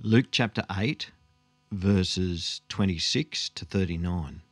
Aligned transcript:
Luke 0.00 0.26
chapter 0.30 0.64
8, 0.70 1.10
verses 1.72 2.60
26 2.68 3.48
to 3.48 3.64
39. 3.64 4.42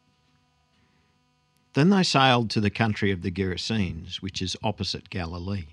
Then 1.74 1.90
they 1.90 2.02
sailed 2.02 2.50
to 2.50 2.60
the 2.60 2.68
country 2.68 3.12
of 3.12 3.22
the 3.22 3.30
Gerasenes, 3.30 4.20
which 4.20 4.42
is 4.42 4.56
opposite 4.64 5.08
Galilee. 5.08 5.68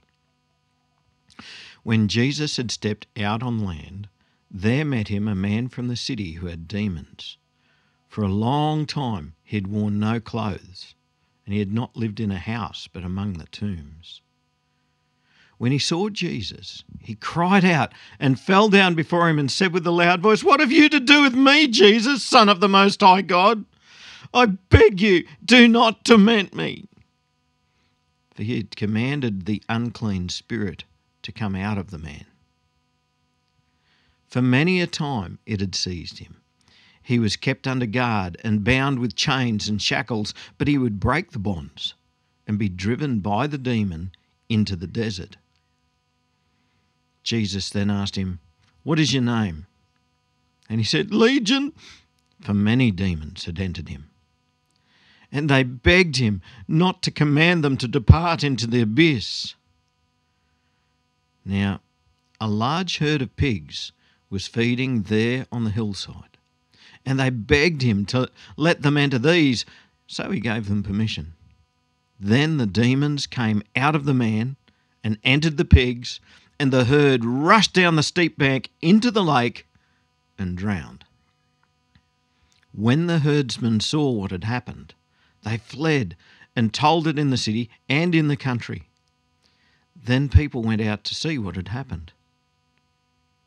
When 1.82 2.08
Jesus 2.08 2.58
had 2.58 2.70
stepped 2.70 3.08
out 3.18 3.42
on 3.42 3.66
land, 3.66 4.10
there 4.52 4.86
met 4.86 5.08
him 5.08 5.28
a 5.28 5.34
man 5.34 5.70
from 5.70 5.88
the 5.88 5.96
city 5.96 6.34
who 6.34 6.46
had 6.46 6.68
demons. 6.68 7.38
For 8.08 8.24
a 8.24 8.28
long 8.28 8.86
time 8.86 9.34
he 9.44 9.58
had 9.58 9.66
worn 9.66 10.00
no 10.00 10.20
clothes, 10.20 10.94
and 11.48 11.54
he 11.54 11.58
had 11.58 11.74
not 11.74 11.98
lived 11.98 12.20
in 12.20 12.30
a 12.30 12.38
house 12.38 12.88
but 12.94 13.04
among 13.04 13.34
the 13.34 13.48
tombs. 13.48 14.22
When 15.64 15.72
he 15.72 15.80
saw 15.80 16.10
Jesus, 16.10 16.84
he 17.00 17.16
cried 17.16 17.64
out 17.64 17.94
and 18.20 18.38
fell 18.38 18.68
down 18.68 18.96
before 18.96 19.30
him 19.30 19.40
and 19.40 19.50
said 19.50 19.72
with 19.72 19.88
a 19.88 19.92
loud 19.92 20.20
voice, 20.20 20.44
What 20.44 20.60
have 20.60 20.74
you 20.74 20.90
to 20.90 21.00
do 21.00 21.22
with 21.22 21.36
me, 21.36 21.70
Jesus, 21.70 22.22
Son 22.22 22.50
of 22.50 22.60
the 22.60 22.68
Most 22.68 23.00
High 23.00 23.22
God? 23.22 23.64
I 24.34 24.48
beg 24.48 25.00
you, 25.00 25.26
do 25.42 25.70
not 25.70 26.04
torment 26.04 26.54
me. 26.54 26.90
For 28.36 28.44
he 28.44 28.58
had 28.58 28.76
commanded 28.76 29.46
the 29.46 29.64
unclean 29.70 30.28
spirit 30.28 30.84
to 31.22 31.32
come 31.32 31.56
out 31.56 31.78
of 31.78 31.92
the 31.92 31.98
man. 31.98 32.26
For 34.28 34.42
many 34.42 34.82
a 34.82 34.86
time 34.86 35.40
it 35.46 35.62
had 35.62 35.76
seized 35.76 36.20
him. 36.20 36.42
He 37.02 37.20
was 37.20 37.38
kept 37.38 37.68
under 37.70 37.86
guard 37.86 38.36
and 38.44 38.66
bound 38.66 39.00
with 39.00 39.16
chains 39.16 39.70
and 39.70 39.82
shackles, 39.82 40.34
but 40.58 40.68
he 40.68 40.78
would 40.78 41.00
break 41.00 41.32
the 41.32 41.40
bonds 41.40 41.94
and 42.46 42.60
be 42.60 42.68
driven 42.68 43.22
by 43.22 43.48
the 43.48 43.58
demon 43.58 44.12
into 44.50 44.76
the 44.76 44.88
desert. 44.88 45.38
Jesus 47.24 47.70
then 47.70 47.90
asked 47.90 48.16
him, 48.16 48.40
What 48.84 49.00
is 49.00 49.14
your 49.14 49.24
name? 49.24 49.66
And 50.70 50.80
he 50.80 50.86
said, 50.86 51.14
Legion, 51.14 51.74
for 52.42 52.54
many 52.54 52.92
demons 52.92 53.46
had 53.46 53.60
entered 53.60 53.90
him. 53.90 54.10
And 55.32 55.50
they 55.50 55.64
begged 55.64 56.18
him 56.18 56.42
not 56.68 57.02
to 57.04 57.12
command 57.12 57.64
them 57.64 57.78
to 57.78 57.88
depart 57.88 58.44
into 58.44 58.68
the 58.68 58.82
abyss. 58.82 59.56
Now, 61.46 61.82
a 62.40 62.48
large 62.48 62.98
herd 62.98 63.22
of 63.22 63.36
pigs 63.36 63.92
was 64.30 64.48
feeding 64.48 65.04
there 65.04 65.46
on 65.52 65.64
the 65.64 65.70
hillside, 65.72 66.38
and 67.06 67.20
they 67.20 67.30
begged 67.30 67.82
him 67.82 68.06
to 68.08 68.30
let 68.58 68.82
them 68.82 68.98
enter 68.98 69.20
these, 69.20 69.66
so 70.08 70.30
he 70.30 70.40
gave 70.40 70.68
them 70.68 70.84
permission. 70.84 71.34
Then 72.20 72.58
the 72.58 72.66
demons 72.66 73.28
came 73.28 73.64
out 73.76 73.96
of 73.96 74.06
the 74.06 74.14
man 74.14 74.56
and 75.04 75.18
entered 75.24 75.58
the 75.58 75.66
pigs, 75.66 76.20
and 76.60 76.72
the 76.72 76.86
herd 76.86 77.26
rushed 77.26 77.74
down 77.74 77.96
the 77.96 78.04
steep 78.04 78.38
bank 78.38 78.70
into 78.82 79.12
the 79.12 79.24
lake 79.24 79.68
and 80.38 80.58
drowned. 80.58 81.04
When 82.72 83.08
the 83.08 83.20
herdsmen 83.20 83.80
saw 83.80 84.12
what 84.12 84.32
had 84.32 84.46
happened, 84.46 84.94
they 85.44 85.58
fled 85.58 86.16
and 86.56 86.74
told 86.74 87.08
it 87.08 87.20
in 87.20 87.30
the 87.30 87.38
city 87.38 87.70
and 87.90 88.16
in 88.16 88.28
the 88.28 88.38
country. 88.38 88.84
Then 89.96 90.30
people 90.30 90.64
went 90.64 90.82
out 90.82 91.04
to 91.06 91.16
see 91.16 91.38
what 91.38 91.56
had 91.56 91.70
happened. 91.70 92.12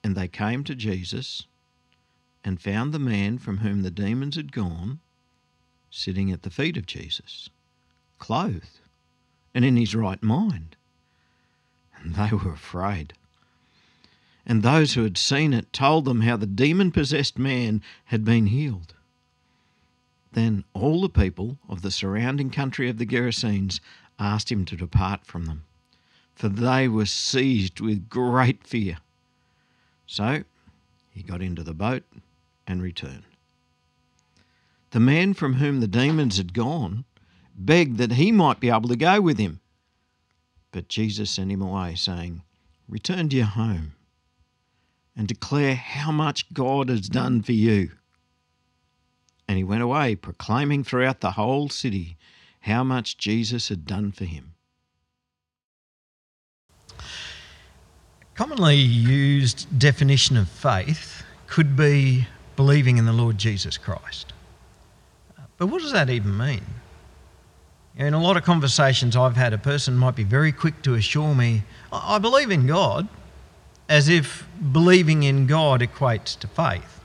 And 0.02 0.16
they 0.16 0.28
came 0.28 0.62
to 0.64 0.74
Jesus 0.74 1.46
and 2.44 2.60
found 2.60 2.92
the 2.92 2.98
man 2.98 3.38
from 3.38 3.58
whom 3.58 3.82
the 3.82 3.90
demons 3.90 4.36
had 4.36 4.52
gone 4.52 5.00
sitting 5.90 6.30
at 6.30 6.42
the 6.42 6.50
feet 6.50 6.76
of 6.76 6.86
Jesus, 6.86 7.48
clothed 8.18 8.80
and 9.54 9.64
in 9.64 9.76
his 9.76 9.94
right 9.94 10.22
mind. 10.22 10.76
And 12.02 12.14
they 12.14 12.30
were 12.30 12.52
afraid. 12.52 13.14
And 14.44 14.62
those 14.62 14.94
who 14.94 15.02
had 15.02 15.18
seen 15.18 15.52
it 15.52 15.72
told 15.72 16.04
them 16.04 16.20
how 16.20 16.36
the 16.36 16.46
demon 16.46 16.92
possessed 16.92 17.38
man 17.38 17.82
had 18.06 18.24
been 18.24 18.46
healed. 18.46 18.94
Then 20.32 20.64
all 20.72 21.00
the 21.00 21.08
people 21.08 21.58
of 21.68 21.82
the 21.82 21.90
surrounding 21.90 22.50
country 22.50 22.88
of 22.88 22.98
the 22.98 23.06
Gerasenes 23.06 23.80
asked 24.18 24.52
him 24.52 24.64
to 24.66 24.76
depart 24.76 25.26
from 25.26 25.46
them, 25.46 25.64
for 26.34 26.48
they 26.48 26.86
were 26.88 27.06
seized 27.06 27.80
with 27.80 28.08
great 28.08 28.66
fear. 28.66 28.98
So 30.06 30.44
he 31.10 31.22
got 31.22 31.42
into 31.42 31.64
the 31.64 31.74
boat 31.74 32.04
and 32.66 32.82
returned. 32.82 33.24
The 34.90 35.00
man 35.00 35.34
from 35.34 35.54
whom 35.54 35.80
the 35.80 35.88
demons 35.88 36.36
had 36.36 36.54
gone 36.54 37.04
begged 37.56 37.96
that 37.98 38.12
he 38.12 38.30
might 38.30 38.60
be 38.60 38.68
able 38.68 38.88
to 38.88 38.96
go 38.96 39.20
with 39.20 39.38
him. 39.38 39.60
But 40.76 40.88
Jesus 40.88 41.30
sent 41.30 41.50
him 41.50 41.62
away, 41.62 41.94
saying, 41.94 42.42
Return 42.86 43.30
to 43.30 43.36
your 43.36 43.46
home 43.46 43.94
and 45.16 45.26
declare 45.26 45.74
how 45.74 46.12
much 46.12 46.52
God 46.52 46.90
has 46.90 47.08
done 47.08 47.40
for 47.40 47.52
you. 47.52 47.92
And 49.48 49.56
he 49.56 49.64
went 49.64 49.80
away, 49.80 50.16
proclaiming 50.16 50.84
throughout 50.84 51.22
the 51.22 51.30
whole 51.30 51.70
city 51.70 52.18
how 52.60 52.84
much 52.84 53.16
Jesus 53.16 53.70
had 53.70 53.86
done 53.86 54.12
for 54.12 54.26
him. 54.26 54.52
Commonly 58.34 58.76
used 58.76 59.78
definition 59.78 60.36
of 60.36 60.46
faith 60.46 61.24
could 61.46 61.74
be 61.74 62.28
believing 62.54 62.98
in 62.98 63.06
the 63.06 63.14
Lord 63.14 63.38
Jesus 63.38 63.78
Christ. 63.78 64.34
But 65.56 65.68
what 65.68 65.80
does 65.80 65.92
that 65.92 66.10
even 66.10 66.36
mean? 66.36 66.66
In 67.98 68.12
a 68.12 68.20
lot 68.20 68.36
of 68.36 68.44
conversations 68.44 69.16
I've 69.16 69.36
had, 69.36 69.54
a 69.54 69.58
person 69.58 69.96
might 69.96 70.16
be 70.16 70.24
very 70.24 70.52
quick 70.52 70.82
to 70.82 70.94
assure 70.94 71.34
me, 71.34 71.62
I 71.90 72.18
believe 72.18 72.50
in 72.50 72.66
God, 72.66 73.08
as 73.88 74.10
if 74.10 74.46
believing 74.72 75.22
in 75.22 75.46
God 75.46 75.80
equates 75.80 76.38
to 76.40 76.46
faith. 76.46 77.00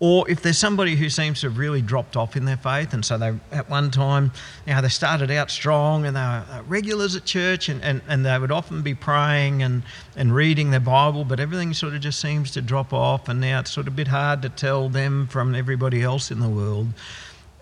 Or 0.00 0.28
if 0.28 0.42
there's 0.42 0.58
somebody 0.58 0.96
who 0.96 1.08
seems 1.08 1.40
to 1.42 1.46
have 1.46 1.58
really 1.58 1.80
dropped 1.80 2.16
off 2.16 2.36
in 2.36 2.44
their 2.44 2.56
faith, 2.56 2.92
and 2.92 3.04
so 3.04 3.16
they 3.16 3.34
at 3.52 3.70
one 3.70 3.92
time, 3.92 4.32
you 4.66 4.74
know, 4.74 4.82
they 4.82 4.88
started 4.88 5.30
out 5.30 5.48
strong 5.48 6.04
and 6.04 6.16
they 6.16 6.20
were 6.20 6.44
uh, 6.50 6.62
regulars 6.66 7.14
at 7.14 7.24
church 7.24 7.68
and, 7.68 7.80
and, 7.84 8.02
and 8.08 8.26
they 8.26 8.36
would 8.36 8.50
often 8.50 8.82
be 8.82 8.94
praying 8.94 9.62
and, 9.62 9.84
and 10.16 10.34
reading 10.34 10.72
their 10.72 10.80
Bible, 10.80 11.24
but 11.24 11.38
everything 11.38 11.72
sort 11.72 11.94
of 11.94 12.00
just 12.00 12.18
seems 12.18 12.50
to 12.50 12.60
drop 12.60 12.92
off, 12.92 13.28
and 13.28 13.40
now 13.40 13.60
it's 13.60 13.70
sort 13.70 13.86
of 13.86 13.92
a 13.92 13.96
bit 13.96 14.08
hard 14.08 14.42
to 14.42 14.48
tell 14.48 14.88
them 14.88 15.28
from 15.28 15.54
everybody 15.54 16.02
else 16.02 16.32
in 16.32 16.40
the 16.40 16.48
world. 16.48 16.88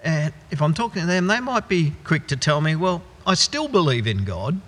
And 0.02 0.32
if 0.50 0.60
I'm 0.60 0.74
talking 0.74 1.02
to 1.02 1.06
them, 1.06 1.28
they 1.28 1.40
might 1.40 1.68
be 1.68 1.92
quick 2.04 2.26
to 2.28 2.36
tell 2.36 2.60
me, 2.60 2.74
well, 2.76 3.02
I 3.26 3.34
still 3.34 3.68
believe 3.68 4.06
in 4.06 4.24
God, 4.24 4.60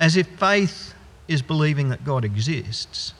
as 0.00 0.16
if 0.16 0.26
faith 0.38 0.94
is 1.28 1.42
believing 1.42 1.90
that 1.90 2.04
God 2.04 2.24
exists. 2.24 3.14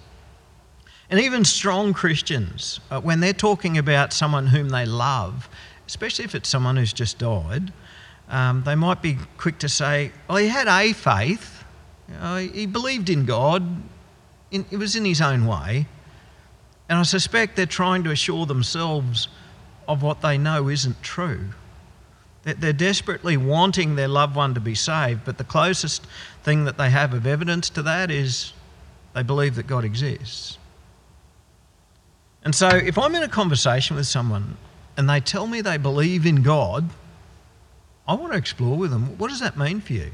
And 1.11 1.21
even 1.21 1.45
strong 1.45 1.93
Christians, 1.93 2.81
uh, 2.91 3.01
when 3.01 3.21
they're 3.21 3.33
talking 3.33 3.77
about 3.77 4.13
someone 4.13 4.47
whom 4.47 4.71
they 4.71 4.87
love, 4.87 5.49
especially 5.87 6.25
if 6.25 6.35
it's 6.35 6.49
someone 6.49 6.77
who's 6.77 6.93
just 6.93 7.19
died, 7.19 7.73
um, 8.29 8.63
they 8.65 8.77
might 8.77 9.03
be 9.03 9.19
quick 9.37 9.59
to 9.59 9.69
say, 9.69 10.13
well, 10.29 10.39
he 10.39 10.49
had 10.49 10.69
a 10.69 10.93
faith, 10.93 11.65
you 12.09 12.15
know, 12.15 12.37
he 12.37 12.65
believed 12.65 13.11
in 13.11 13.27
God, 13.27 13.83
it 14.53 14.79
was 14.79 14.97
in 14.97 15.05
his 15.05 15.21
own 15.21 15.47
way. 15.47 15.87
And 16.89 16.99
I 16.99 17.03
suspect 17.03 17.57
they're 17.57 17.67
trying 17.67 18.03
to 18.05 18.11
assure 18.11 18.47
themselves 18.47 19.29
of 19.91 20.03
what 20.05 20.23
they 20.23 20.39
know 20.39 20.69
isn't 20.69 21.03
true. 21.03 21.47
That 22.45 22.61
they're 22.61 22.73
desperately 22.73 23.37
wanting 23.37 23.97
their 23.97 24.09
loved 24.09 24.37
one 24.37 24.55
to 24.55 24.61
be 24.61 24.75
saved, 24.75 25.25
but 25.25 25.37
the 25.37 25.45
closest 25.45 26.07
thing 26.45 26.65
that 26.65 26.79
they 26.79 26.91
have 26.91 27.13
of 27.13 27.27
evidence 27.27 27.69
to 27.71 27.83
that 27.83 28.11
is 28.11 28.53
they 29.15 29.25
believe 29.25 29.57
that 29.57 29.67
God 29.67 29.85
exists. 29.85 30.59
And 32.45 32.55
so 32.55 32.69
if 32.69 32.97
I'm 32.97 33.15
in 33.17 33.25
a 33.25 33.29
conversation 33.29 33.97
with 33.97 34.07
someone 34.07 34.57
and 34.97 35.11
they 35.11 35.21
tell 35.21 35.49
me 35.49 35.61
they 35.61 35.77
believe 35.77 36.25
in 36.25 36.43
God, 36.43 36.89
I 38.07 38.15
want 38.15 38.33
to 38.33 38.39
explore 38.39 38.79
with 38.79 38.93
them 38.93 39.19
what 39.19 39.29
does 39.29 39.41
that 39.41 39.59
mean 39.59 39.81
for 39.81 39.95
you? 39.95 40.13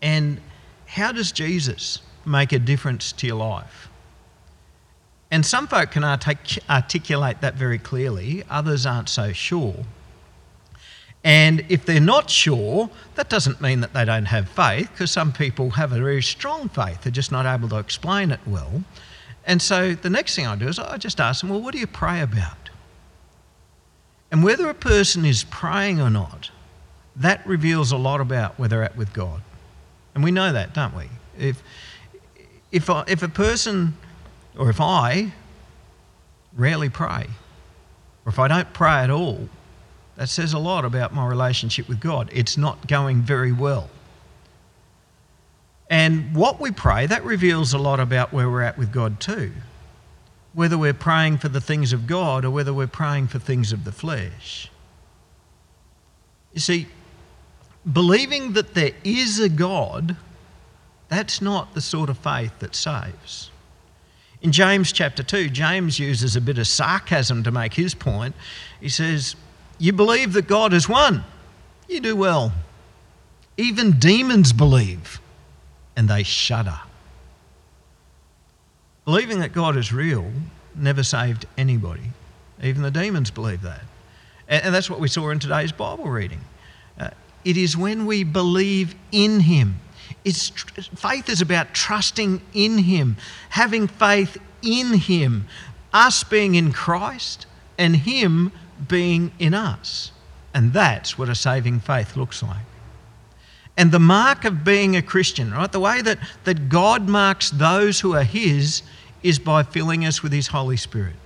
And 0.00 0.40
how 0.86 1.12
does 1.12 1.32
Jesus 1.32 2.00
make 2.24 2.52
a 2.52 2.58
difference 2.58 3.12
to 3.12 3.26
your 3.26 3.36
life? 3.36 3.88
And 5.30 5.44
some 5.44 5.66
folk 5.66 5.90
can 5.90 6.04
artic- 6.04 6.62
articulate 6.70 7.40
that 7.40 7.54
very 7.54 7.78
clearly, 7.78 8.44
others 8.48 8.86
aren't 8.86 9.08
so 9.08 9.32
sure. 9.32 9.84
And 11.24 11.64
if 11.70 11.86
they're 11.86 12.00
not 12.00 12.28
sure, 12.28 12.90
that 13.14 13.30
doesn't 13.30 13.60
mean 13.60 13.80
that 13.80 13.94
they 13.94 14.04
don't 14.04 14.26
have 14.26 14.48
faith, 14.48 14.90
because 14.90 15.10
some 15.10 15.32
people 15.32 15.70
have 15.70 15.92
a 15.92 15.98
very 15.98 16.22
strong 16.22 16.68
faith, 16.68 17.02
they're 17.02 17.10
just 17.10 17.32
not 17.32 17.46
able 17.46 17.68
to 17.70 17.78
explain 17.78 18.30
it 18.30 18.40
well. 18.46 18.84
And 19.46 19.60
so 19.60 19.94
the 19.94 20.10
next 20.10 20.36
thing 20.36 20.46
I 20.46 20.56
do 20.56 20.68
is 20.68 20.78
I 20.78 20.98
just 20.98 21.20
ask 21.20 21.40
them, 21.40 21.50
well, 21.50 21.60
what 21.60 21.72
do 21.72 21.78
you 21.78 21.86
pray 21.86 22.20
about? 22.20 22.70
And 24.30 24.44
whether 24.44 24.68
a 24.68 24.74
person 24.74 25.24
is 25.24 25.44
praying 25.44 26.00
or 26.00 26.10
not, 26.10 26.50
that 27.16 27.46
reveals 27.46 27.92
a 27.92 27.96
lot 27.96 28.20
about 28.20 28.58
where 28.58 28.68
they're 28.68 28.82
at 28.82 28.96
with 28.96 29.12
God. 29.12 29.40
And 30.14 30.22
we 30.22 30.30
know 30.30 30.52
that, 30.52 30.74
don't 30.74 30.94
we? 30.94 31.08
If, 31.38 31.62
if, 32.70 32.88
if 32.90 33.22
a 33.22 33.28
person 33.28 33.96
or 34.56 34.70
if 34.70 34.80
I 34.80 35.32
rarely 36.56 36.88
pray, 36.88 37.26
or 38.24 38.30
if 38.30 38.38
I 38.38 38.48
don't 38.48 38.72
pray 38.72 39.02
at 39.02 39.10
all, 39.10 39.48
that 40.16 40.28
says 40.28 40.52
a 40.52 40.58
lot 40.58 40.84
about 40.84 41.12
my 41.12 41.26
relationship 41.26 41.88
with 41.88 42.00
God. 42.00 42.30
It's 42.32 42.56
not 42.56 42.86
going 42.86 43.22
very 43.22 43.52
well. 43.52 43.90
And 45.90 46.34
what 46.34 46.60
we 46.60 46.70
pray, 46.70 47.06
that 47.06 47.24
reveals 47.24 47.74
a 47.74 47.78
lot 47.78 48.00
about 48.00 48.32
where 48.32 48.48
we're 48.48 48.62
at 48.62 48.78
with 48.78 48.92
God 48.92 49.20
too. 49.20 49.52
whether 50.54 50.78
we're 50.78 50.94
praying 50.94 51.38
for 51.38 51.48
the 51.48 51.60
things 51.60 51.92
of 51.92 52.06
God 52.06 52.44
or 52.44 52.50
whether 52.50 52.72
we're 52.72 52.86
praying 52.86 53.26
for 53.26 53.38
things 53.38 53.72
of 53.72 53.84
the 53.84 53.92
flesh. 53.92 54.70
You 56.52 56.60
see, 56.60 56.86
believing 57.92 58.52
that 58.52 58.74
there 58.74 58.92
is 59.02 59.40
a 59.40 59.48
God, 59.48 60.16
that's 61.08 61.42
not 61.42 61.74
the 61.74 61.80
sort 61.80 62.08
of 62.08 62.16
faith 62.18 62.56
that 62.60 62.74
saves. 62.76 63.50
In 64.44 64.52
James 64.52 64.92
chapter 64.92 65.22
2, 65.22 65.48
James 65.48 65.98
uses 65.98 66.36
a 66.36 66.40
bit 66.40 66.58
of 66.58 66.66
sarcasm 66.66 67.42
to 67.44 67.50
make 67.50 67.72
his 67.72 67.94
point. 67.94 68.34
He 68.78 68.90
says, 68.90 69.36
You 69.78 69.94
believe 69.94 70.34
that 70.34 70.46
God 70.46 70.74
is 70.74 70.86
one. 70.86 71.24
You 71.88 72.00
do 72.00 72.14
well. 72.14 72.52
Even 73.56 73.98
demons 73.98 74.52
believe, 74.52 75.18
and 75.96 76.10
they 76.10 76.24
shudder. 76.24 76.78
Believing 79.06 79.38
that 79.38 79.54
God 79.54 79.78
is 79.78 79.94
real 79.94 80.30
never 80.74 81.02
saved 81.02 81.46
anybody. 81.56 82.10
Even 82.62 82.82
the 82.82 82.90
demons 82.90 83.30
believe 83.30 83.62
that. 83.62 83.80
And 84.46 84.74
that's 84.74 84.90
what 84.90 85.00
we 85.00 85.08
saw 85.08 85.30
in 85.30 85.38
today's 85.38 85.72
Bible 85.72 86.10
reading. 86.10 86.40
Uh, 87.00 87.08
it 87.46 87.56
is 87.56 87.78
when 87.78 88.04
we 88.04 88.24
believe 88.24 88.94
in 89.10 89.40
Him. 89.40 89.80
It's, 90.24 90.48
faith 90.48 91.28
is 91.28 91.40
about 91.40 91.74
trusting 91.74 92.40
in 92.52 92.78
Him, 92.78 93.16
having 93.50 93.86
faith 93.86 94.38
in 94.62 94.94
Him, 94.94 95.46
us 95.92 96.24
being 96.24 96.54
in 96.54 96.72
Christ, 96.72 97.46
and 97.78 97.96
Him 97.96 98.52
being 98.88 99.32
in 99.38 99.54
us. 99.54 100.12
And 100.52 100.72
that's 100.72 101.18
what 101.18 101.28
a 101.28 101.34
saving 101.34 101.80
faith 101.80 102.16
looks 102.16 102.42
like. 102.42 102.64
And 103.76 103.90
the 103.90 103.98
mark 103.98 104.44
of 104.44 104.64
being 104.64 104.96
a 104.96 105.02
Christian, 105.02 105.50
right? 105.50 105.70
The 105.70 105.80
way 105.80 106.00
that, 106.02 106.18
that 106.44 106.68
God 106.68 107.08
marks 107.08 107.50
those 107.50 108.00
who 108.00 108.14
are 108.14 108.22
His 108.22 108.82
is 109.22 109.38
by 109.38 109.62
filling 109.62 110.04
us 110.04 110.22
with 110.22 110.32
His 110.32 110.48
Holy 110.48 110.76
Spirit. 110.76 111.16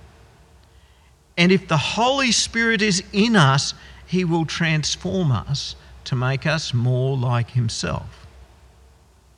And 1.37 1.51
if 1.51 1.67
the 1.67 1.77
Holy 1.77 2.31
Spirit 2.31 2.81
is 2.81 3.03
in 3.13 3.35
us, 3.35 3.73
He 4.07 4.25
will 4.25 4.45
transform 4.45 5.31
us 5.31 5.75
to 6.05 6.15
make 6.15 6.47
us 6.47 6.73
more 6.73 7.15
like 7.15 7.51
Himself. 7.51 8.25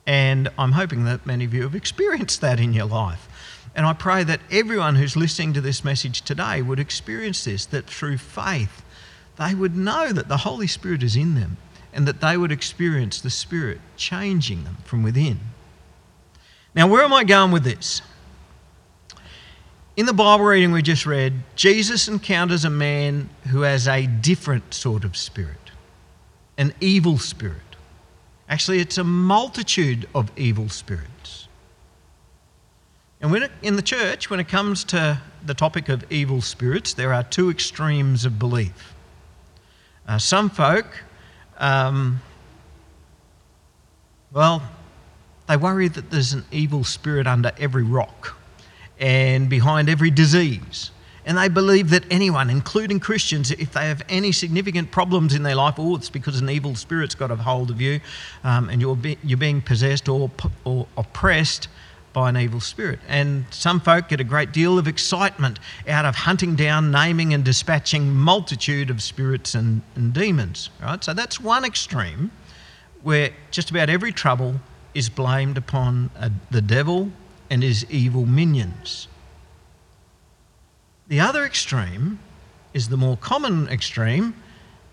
And 0.06 0.48
I'm 0.58 0.72
hoping 0.72 1.04
that 1.04 1.26
many 1.26 1.44
of 1.44 1.54
you 1.54 1.62
have 1.62 1.74
experienced 1.74 2.40
that 2.40 2.58
in 2.58 2.72
your 2.72 2.86
life. 2.86 3.28
And 3.74 3.86
I 3.86 3.92
pray 3.92 4.24
that 4.24 4.40
everyone 4.50 4.96
who's 4.96 5.16
listening 5.16 5.52
to 5.54 5.60
this 5.60 5.84
message 5.84 6.22
today 6.22 6.60
would 6.60 6.80
experience 6.80 7.44
this, 7.44 7.64
that 7.66 7.86
through 7.86 8.18
faith, 8.18 8.82
they 9.38 9.54
would 9.54 9.76
know 9.76 10.12
that 10.12 10.28
the 10.28 10.38
Holy 10.38 10.66
Spirit 10.66 11.02
is 11.02 11.16
in 11.16 11.34
them 11.34 11.56
and 11.92 12.06
that 12.06 12.20
they 12.20 12.36
would 12.36 12.52
experience 12.52 13.20
the 13.20 13.30
Spirit 13.30 13.80
changing 13.96 14.64
them 14.64 14.76
from 14.84 15.02
within. 15.02 15.40
Now, 16.74 16.88
where 16.88 17.02
am 17.02 17.12
I 17.12 17.24
going 17.24 17.52
with 17.52 17.64
this? 17.64 18.02
In 19.94 20.06
the 20.06 20.14
Bible 20.14 20.44
reading 20.44 20.72
we 20.72 20.80
just 20.80 21.04
read, 21.04 21.34
Jesus 21.54 22.08
encounters 22.08 22.64
a 22.64 22.70
man 22.70 23.28
who 23.48 23.60
has 23.60 23.86
a 23.86 24.06
different 24.06 24.72
sort 24.72 25.04
of 25.04 25.18
spirit, 25.18 25.70
an 26.56 26.72
evil 26.80 27.18
spirit. 27.18 27.71
Actually, 28.52 28.80
it's 28.80 28.98
a 28.98 29.04
multitude 29.04 30.06
of 30.14 30.30
evil 30.36 30.68
spirits. 30.68 31.48
And 33.22 33.34
it, 33.34 33.50
in 33.62 33.76
the 33.76 33.82
church, 33.82 34.28
when 34.28 34.40
it 34.40 34.48
comes 34.48 34.84
to 34.84 35.18
the 35.42 35.54
topic 35.54 35.88
of 35.88 36.04
evil 36.12 36.42
spirits, 36.42 36.92
there 36.92 37.14
are 37.14 37.24
two 37.24 37.48
extremes 37.48 38.26
of 38.26 38.38
belief. 38.38 38.92
Uh, 40.06 40.18
some 40.18 40.50
folk, 40.50 40.84
um, 41.56 42.20
well, 44.34 44.60
they 45.48 45.56
worry 45.56 45.88
that 45.88 46.10
there's 46.10 46.34
an 46.34 46.44
evil 46.52 46.84
spirit 46.84 47.26
under 47.26 47.52
every 47.56 47.84
rock 47.84 48.36
and 49.00 49.48
behind 49.48 49.88
every 49.88 50.10
disease. 50.10 50.90
And 51.24 51.38
they 51.38 51.48
believe 51.48 51.90
that 51.90 52.04
anyone, 52.10 52.50
including 52.50 52.98
Christians, 52.98 53.52
if 53.52 53.72
they 53.72 53.86
have 53.86 54.02
any 54.08 54.32
significant 54.32 54.90
problems 54.90 55.34
in 55.34 55.44
their 55.44 55.54
life, 55.54 55.74
oh, 55.78 55.94
it's 55.94 56.10
because 56.10 56.40
an 56.40 56.50
evil 56.50 56.74
spirit's 56.74 57.14
got 57.14 57.30
a 57.30 57.36
hold 57.36 57.70
of 57.70 57.80
you 57.80 58.00
um, 58.42 58.68
and 58.68 58.80
you're, 58.80 58.96
be, 58.96 59.18
you're 59.22 59.38
being 59.38 59.60
possessed 59.60 60.08
or, 60.08 60.30
or 60.64 60.86
oppressed 60.96 61.68
by 62.12 62.28
an 62.28 62.36
evil 62.36 62.60
spirit. 62.60 62.98
And 63.08 63.44
some 63.50 63.80
folk 63.80 64.08
get 64.08 64.20
a 64.20 64.24
great 64.24 64.52
deal 64.52 64.78
of 64.78 64.88
excitement 64.88 65.58
out 65.88 66.04
of 66.04 66.14
hunting 66.14 66.56
down, 66.56 66.90
naming, 66.90 67.32
and 67.32 67.44
dispatching 67.44 68.12
multitude 68.14 68.90
of 68.90 69.02
spirits 69.02 69.54
and, 69.54 69.82
and 69.94 70.12
demons. 70.12 70.70
Right? 70.82 71.02
So 71.02 71.14
that's 71.14 71.40
one 71.40 71.64
extreme 71.64 72.30
where 73.02 73.30
just 73.50 73.70
about 73.70 73.88
every 73.88 74.12
trouble 74.12 74.56
is 74.94 75.08
blamed 75.08 75.56
upon 75.56 76.10
a, 76.18 76.30
the 76.50 76.60
devil 76.60 77.10
and 77.50 77.62
his 77.62 77.86
evil 77.90 78.26
minions. 78.26 79.08
The 81.12 81.20
other 81.20 81.44
extreme 81.44 82.20
is 82.72 82.88
the 82.88 82.96
more 82.96 83.18
common 83.18 83.68
extreme, 83.68 84.32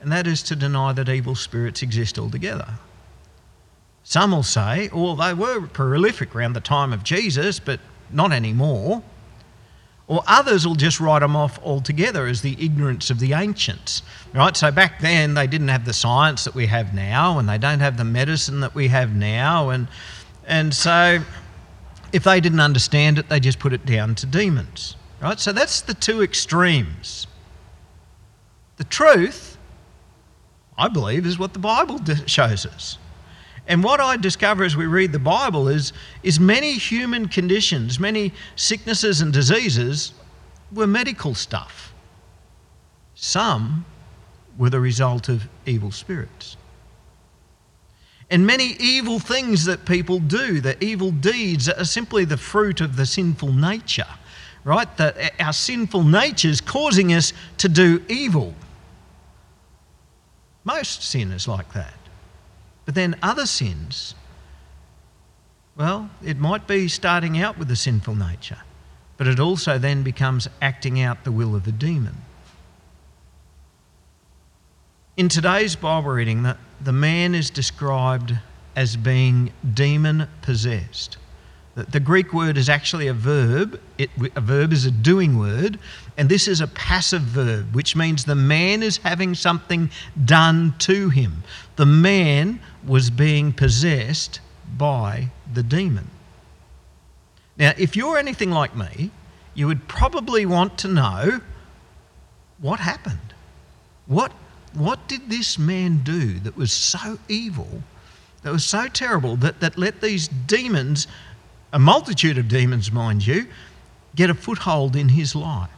and 0.02 0.12
that 0.12 0.28
is 0.28 0.44
to 0.44 0.56
deny 0.58 0.92
that 0.92 1.08
evil 1.08 1.34
spirits 1.34 1.82
exist 1.82 2.20
altogether. 2.20 2.74
Some 4.04 4.32
will 4.32 4.44
say, 4.44 4.90
well, 4.94 5.16
they 5.16 5.34
were 5.34 5.66
prolific 5.68 6.36
around 6.36 6.58
the 6.58 6.60
time 6.60 6.92
of 6.92 7.06
Jesus, 7.06 7.62
but 7.62 7.80
not 8.12 8.34
anymore. 8.34 9.02
Or 10.10 10.22
others 10.28 10.68
will 10.68 10.76
just 10.76 11.00
write 11.00 11.20
them 11.20 11.38
off 11.38 11.58
altogether 11.64 12.28
as 12.28 12.42
the 12.42 12.58
ignorance 12.60 13.10
of 13.10 13.20
the 13.20 13.32
ancients. 13.32 14.02
Right? 14.34 14.58
So 14.58 14.72
back 14.72 15.00
then 15.00 15.36
they 15.36 15.48
didn't 15.48 15.70
have 15.70 15.86
the 15.86 15.94
science 15.94 16.44
that 16.44 16.54
we 16.54 16.66
have 16.66 16.94
now, 16.94 17.40
and 17.40 17.48
they 17.48 17.58
don't 17.58 17.80
have 17.80 17.96
the 17.96 18.04
medicine 18.04 18.60
that 18.60 18.76
we 18.76 18.90
have 18.90 19.16
now, 19.16 19.70
and 19.70 19.88
and 20.46 20.74
so 20.74 21.20
if 22.12 22.26
they 22.26 22.42
didn't 22.42 22.60
understand 22.60 23.20
it, 23.20 23.30
they 23.30 23.40
just 23.40 23.60
put 23.60 23.72
it 23.72 23.86
down 23.86 24.16
to 24.16 24.26
demons. 24.26 24.98
Right? 25.22 25.40
So 25.40 25.52
that's 25.52 25.82
the 25.82 25.94
two 25.94 26.24
extremes. 26.24 27.28
The 28.78 28.86
truth, 28.86 29.58
I 30.78 30.88
believe, 30.88 31.26
is 31.26 31.38
what 31.38 31.54
the 31.54 31.60
Bible 31.60 32.00
shows 32.26 32.66
us. 32.66 32.98
And 33.68 33.84
what 33.84 34.00
I 34.00 34.18
discover 34.18 34.64
as 34.64 34.76
we 34.76 34.88
read 34.88 35.12
the 35.12 35.20
Bible 35.20 35.68
is, 35.68 35.94
is 36.24 36.40
many 36.40 36.74
human 36.74 37.28
conditions, 37.28 38.00
many 38.00 38.34
sicknesses 38.56 39.22
and 39.22 39.32
diseases 39.32 40.14
were 40.74 40.88
medical 40.88 41.36
stuff. 41.36 41.94
Some 43.14 43.86
were 44.58 44.70
the 44.70 44.80
result 44.80 45.30
of 45.30 45.48
evil 45.66 45.92
spirits. 45.92 46.58
And 48.32 48.46
many 48.46 48.76
evil 48.80 49.20
things 49.20 49.66
that 49.66 49.86
people 49.86 50.20
do, 50.20 50.62
the 50.62 50.82
evil 50.84 51.12
deeds, 51.12 51.68
are 51.68 51.86
simply 51.86 52.26
the 52.26 52.38
fruit 52.38 52.80
of 52.82 52.96
the 52.96 53.06
sinful 53.06 53.54
nature, 53.54 54.06
right? 54.64 54.96
That 54.98 55.34
our 55.40 55.54
sinful 55.54 56.04
nature 56.04 56.48
is 56.48 56.62
causing 56.62 57.14
us 57.14 57.34
to 57.58 57.70
do 57.70 58.04
evil. 58.08 58.54
Most 60.64 61.04
sin 61.04 61.32
is 61.32 61.48
like 61.48 61.74
that. 61.74 61.94
But 62.86 62.96
then 62.96 63.16
other 63.22 63.46
sins, 63.46 64.16
well, 65.78 66.10
it 66.24 66.38
might 66.38 66.68
be 66.68 66.88
starting 66.88 67.40
out 67.40 67.58
with 67.58 67.72
a 67.72 67.76
sinful 67.76 68.16
nature, 68.16 68.60
but 69.18 69.28
it 69.28 69.40
also 69.40 69.78
then 69.78 70.04
becomes 70.04 70.48
acting 70.62 71.00
out 71.00 71.24
the 71.24 71.32
will 71.32 71.56
of 71.56 71.66
the 71.66 71.72
demon. 71.72 72.18
In 75.18 75.30
today's 75.30 75.76
Bible 75.76 76.12
reading, 76.12 76.44
the, 76.44 76.58
the 76.82 76.94
man 76.94 77.36
is 77.36 77.50
described 77.50 78.38
as 78.76 78.96
being 78.96 79.52
demon 79.74 80.28
possessed. 80.42 81.18
The 81.86 82.00
Greek 82.00 82.34
word 82.34 82.58
is 82.58 82.70
actually 82.70 83.08
a 83.08 83.14
verb. 83.14 83.80
It, 83.98 84.10
a 84.36 84.42
verb 84.42 84.74
is 84.74 84.86
a 84.86 84.92
doing 84.92 85.38
word, 85.38 85.80
and 86.18 86.30
this 86.30 86.48
is 86.48 86.62
a 86.62 86.68
passive 86.68 87.22
verb, 87.22 87.74
which 87.76 87.96
means 87.96 88.26
the 88.26 88.36
man 88.36 88.84
is 88.84 88.98
having 88.98 89.36
something 89.36 89.90
done 90.26 90.76
to 90.80 91.10
him. 91.10 91.44
The 91.76 91.86
man 91.86 92.60
was 92.86 93.10
being 93.10 93.54
possessed 93.54 94.40
by 94.78 95.30
the 95.54 95.64
demon. 95.64 96.10
Now, 97.58 97.74
if 97.78 97.96
you're 97.96 98.18
anything 98.18 98.52
like 98.52 98.76
me, 98.76 99.12
you 99.54 99.68
would 99.68 99.88
probably 99.88 100.46
want 100.46 100.78
to 100.80 100.88
know 100.88 101.42
what 102.60 102.80
happened. 102.80 103.34
What 104.08 104.32
what 104.74 105.08
did 105.08 105.30
this 105.30 105.58
man 105.58 106.02
do 106.04 106.40
that 106.40 106.56
was 106.56 106.72
so 106.72 107.18
evil, 107.28 107.84
that 108.44 108.52
was 108.52 108.66
so 108.66 108.88
terrible, 108.88 109.36
that, 109.38 109.60
that 109.60 109.78
let 109.78 110.02
these 110.02 110.28
demons, 110.28 111.08
a 111.72 111.80
multitude 111.80 112.38
of 112.38 112.48
demons, 112.48 112.92
mind 112.92 113.26
you, 113.26 113.48
get 114.16 114.30
a 114.30 114.34
foothold 114.34 114.96
in 114.96 115.10
his 115.10 115.36
life 115.36 115.70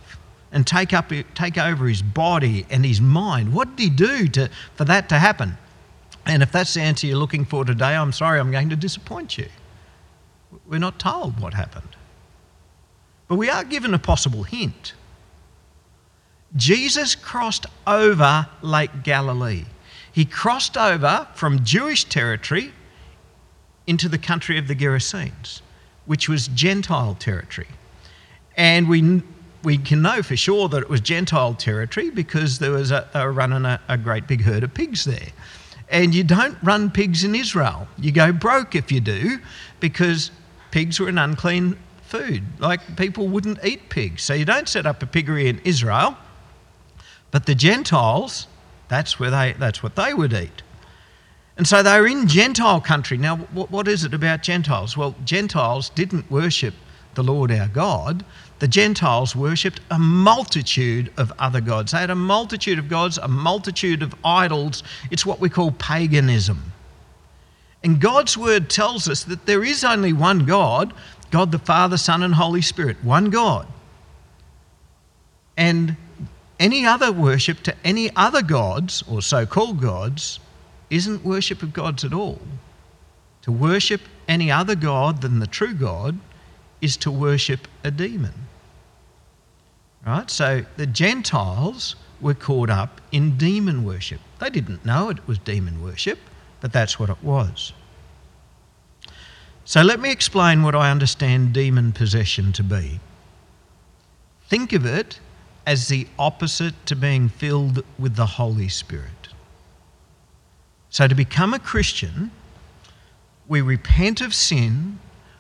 and 0.51 0.65
take, 0.65 0.93
up, 0.93 1.11
take 1.35 1.57
over 1.57 1.87
his 1.87 2.01
body 2.01 2.65
and 2.69 2.85
his 2.85 3.01
mind? 3.01 3.53
What 3.53 3.75
did 3.75 3.83
he 3.83 3.89
do 3.89 4.27
to, 4.29 4.49
for 4.75 4.85
that 4.85 5.09
to 5.09 5.19
happen? 5.19 5.57
And 6.25 6.43
if 6.43 6.51
that's 6.51 6.73
the 6.73 6.81
answer 6.81 7.07
you're 7.07 7.17
looking 7.17 7.45
for 7.45 7.65
today, 7.65 7.95
I'm 7.95 8.11
sorry, 8.11 8.39
I'm 8.39 8.51
going 8.51 8.69
to 8.69 8.75
disappoint 8.75 9.37
you. 9.37 9.47
We're 10.67 10.79
not 10.79 10.99
told 10.99 11.39
what 11.39 11.53
happened. 11.53 11.95
But 13.27 13.35
we 13.35 13.49
are 13.49 13.63
given 13.63 13.93
a 13.93 13.99
possible 13.99 14.43
hint. 14.43 14.93
Jesus 16.55 17.15
crossed 17.15 17.65
over 17.87 18.47
Lake 18.61 19.03
Galilee. 19.03 19.65
He 20.11 20.25
crossed 20.25 20.77
over 20.77 21.27
from 21.33 21.63
Jewish 21.63 22.03
territory 22.03 22.73
into 23.87 24.09
the 24.09 24.17
country 24.17 24.57
of 24.57 24.67
the 24.67 24.75
Gerasenes, 24.75 25.61
which 26.05 26.27
was 26.27 26.47
Gentile 26.49 27.15
territory. 27.15 27.67
And 28.57 28.89
we, 28.89 29.21
we 29.63 29.77
can 29.77 30.01
know 30.01 30.21
for 30.21 30.35
sure 30.35 30.67
that 30.69 30.81
it 30.81 30.89
was 30.89 31.01
Gentile 31.01 31.53
territory 31.53 32.09
because 32.09 32.59
there 32.59 32.71
was 32.71 32.91
a, 32.91 33.07
running 33.29 33.65
a, 33.65 33.79
a 33.87 33.97
great 33.97 34.27
big 34.27 34.41
herd 34.41 34.63
of 34.63 34.73
pigs 34.73 35.05
there. 35.05 35.29
And 35.89 36.15
you 36.15 36.23
don't 36.23 36.57
run 36.63 36.89
pigs 36.89 37.23
in 37.23 37.35
Israel. 37.35 37.87
You 37.97 38.11
go 38.11 38.31
broke 38.31 38.75
if 38.75 38.91
you 38.91 39.01
do 39.01 39.39
because 39.79 40.31
pigs 40.71 40.99
were 40.99 41.09
an 41.09 41.17
unclean 41.17 41.77
food. 42.03 42.43
Like 42.59 42.97
people 42.97 43.27
wouldn't 43.27 43.63
eat 43.63 43.89
pigs. 43.89 44.23
So 44.23 44.33
you 44.33 44.45
don't 44.45 44.67
set 44.67 44.85
up 44.85 45.03
a 45.03 45.05
piggery 45.05 45.47
in 45.47 45.59
Israel. 45.59 46.17
But 47.31 47.45
the 47.45 47.55
Gentiles, 47.55 48.47
that's, 48.89 49.19
where 49.19 49.31
they, 49.31 49.53
that's 49.57 49.81
what 49.81 49.95
they 49.95 50.13
would 50.13 50.33
eat. 50.33 50.61
And 51.57 51.67
so 51.67 51.83
they 51.83 51.99
were 51.99 52.07
in 52.07 52.27
Gentile 52.27 52.81
country. 52.81 53.17
Now, 53.17 53.37
what 53.37 53.87
is 53.87 54.03
it 54.03 54.13
about 54.13 54.41
Gentiles? 54.41 54.95
Well, 54.95 55.15
Gentiles 55.25 55.89
didn't 55.89 56.29
worship 56.31 56.73
the 57.15 57.23
Lord 57.23 57.51
our 57.51 57.67
God. 57.67 58.23
The 58.59 58.67
Gentiles 58.67 59.35
worshipped 59.35 59.81
a 59.89 59.99
multitude 59.99 61.11
of 61.17 61.33
other 61.39 61.61
gods. 61.61 61.91
They 61.91 61.97
had 61.97 62.09
a 62.09 62.15
multitude 62.15 62.79
of 62.79 62.87
gods, 62.87 63.17
a 63.17 63.27
multitude 63.27 64.01
of 64.01 64.15
idols. 64.23 64.83
It's 65.09 65.25
what 65.25 65.39
we 65.39 65.49
call 65.49 65.71
paganism. 65.71 66.71
And 67.83 67.99
God's 67.99 68.37
word 68.37 68.69
tells 68.69 69.09
us 69.09 69.23
that 69.25 69.45
there 69.45 69.63
is 69.63 69.83
only 69.83 70.13
one 70.13 70.45
God 70.45 70.93
God 71.31 71.51
the 71.51 71.59
Father, 71.59 71.97
Son, 71.97 72.21
and 72.23 72.35
Holy 72.35 72.61
Spirit. 72.61 72.97
One 73.03 73.29
God. 73.29 73.65
And 75.57 75.95
any 76.59 76.85
other 76.85 77.11
worship 77.11 77.61
to 77.63 77.75
any 77.83 78.11
other 78.15 78.43
gods, 78.43 79.03
or 79.09 79.21
so 79.21 79.45
called 79.45 79.81
gods, 79.81 80.39
isn't 80.91 81.25
worship 81.25 81.63
of 81.63 81.73
gods 81.73 82.05
at 82.05 82.13
all. 82.13 82.39
To 83.43 83.51
worship 83.51 84.01
any 84.27 84.51
other 84.51 84.75
God 84.75 85.21
than 85.21 85.39
the 85.39 85.47
true 85.47 85.73
God 85.73 86.19
is 86.81 86.95
to 86.97 87.09
worship 87.09 87.67
a 87.83 87.89
demon. 87.89 88.33
Right? 90.05 90.29
So 90.29 90.65
the 90.77 90.85
Gentiles 90.85 91.95
were 92.19 92.33
caught 92.35 92.69
up 92.69 93.01
in 93.11 93.37
demon 93.37 93.83
worship. 93.83 94.19
They 94.39 94.49
didn't 94.49 94.85
know 94.85 95.09
it 95.09 95.27
was 95.27 95.39
demon 95.39 95.81
worship, 95.81 96.19
but 96.59 96.73
that's 96.73 96.99
what 96.99 97.09
it 97.09 97.23
was. 97.23 97.73
So 99.63 99.81
let 99.81 99.99
me 99.99 100.11
explain 100.11 100.63
what 100.63 100.75
I 100.75 100.91
understand 100.91 101.53
demon 101.53 101.93
possession 101.93 102.51
to 102.53 102.63
be. 102.63 102.99
Think 104.49 104.73
of 104.73 104.85
it 104.85 105.19
as 105.65 105.87
the 105.87 106.07
opposite 106.19 106.85
to 106.87 106.95
being 106.95 107.29
filled 107.29 107.83
with 107.97 108.15
the 108.15 108.25
Holy 108.25 108.67
Spirit. 108.67 109.20
So, 110.91 111.07
to 111.07 111.15
become 111.15 111.53
a 111.53 111.59
Christian, 111.59 112.31
we 113.47 113.61
repent 113.61 114.21
of 114.21 114.35
sin, 114.35 114.99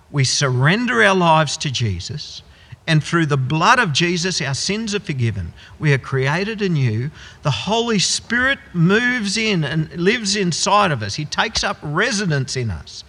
we 0.09 0.23
surrender 0.23 1.03
our 1.03 1.13
lives 1.13 1.57
to 1.57 1.69
Jesus, 1.69 2.41
and 2.87 3.03
through 3.03 3.27
the 3.27 3.37
blood 3.37 3.77
of 3.77 3.93
Jesus, 3.93 4.41
our 4.41 4.53
sins 4.55 4.95
are 4.95 4.99
forgiven. 4.99 5.53
We 5.77 5.93
are 5.93 5.97
created 5.97 6.61
anew. 6.61 7.11
The 7.43 7.51
Holy 7.51 7.99
Spirit 7.99 8.59
moves 8.73 9.37
in 9.37 9.63
and 9.63 9.93
lives 9.93 10.35
inside 10.35 10.91
of 10.91 11.03
us, 11.03 11.15
He 11.15 11.25
takes 11.25 11.63
up 11.63 11.77
residence 11.83 12.55
in 12.55 12.71
us 12.71 13.03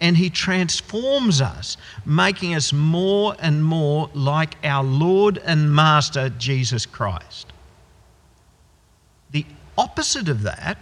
and 0.00 0.16
He 0.16 0.28
transforms 0.28 1.40
us, 1.40 1.78
making 2.04 2.54
us 2.54 2.72
more 2.72 3.34
and 3.38 3.64
more 3.64 4.10
like 4.12 4.56
our 4.62 4.84
Lord 4.84 5.38
and 5.38 5.74
Master, 5.74 6.28
Jesus 6.28 6.84
Christ. 6.84 7.52
The 9.30 9.46
opposite 9.78 10.28
of 10.28 10.42
that 10.42 10.78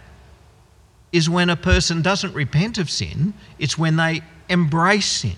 is 1.15 1.29
when 1.29 1.49
a 1.49 1.55
person 1.55 2.01
doesn't 2.01 2.33
repent 2.33 2.77
of 2.77 2.89
sin, 2.89 3.33
it's 3.57 3.77
when 3.77 3.95
they 3.95 4.21
embrace 4.49 5.05
sin 5.05 5.37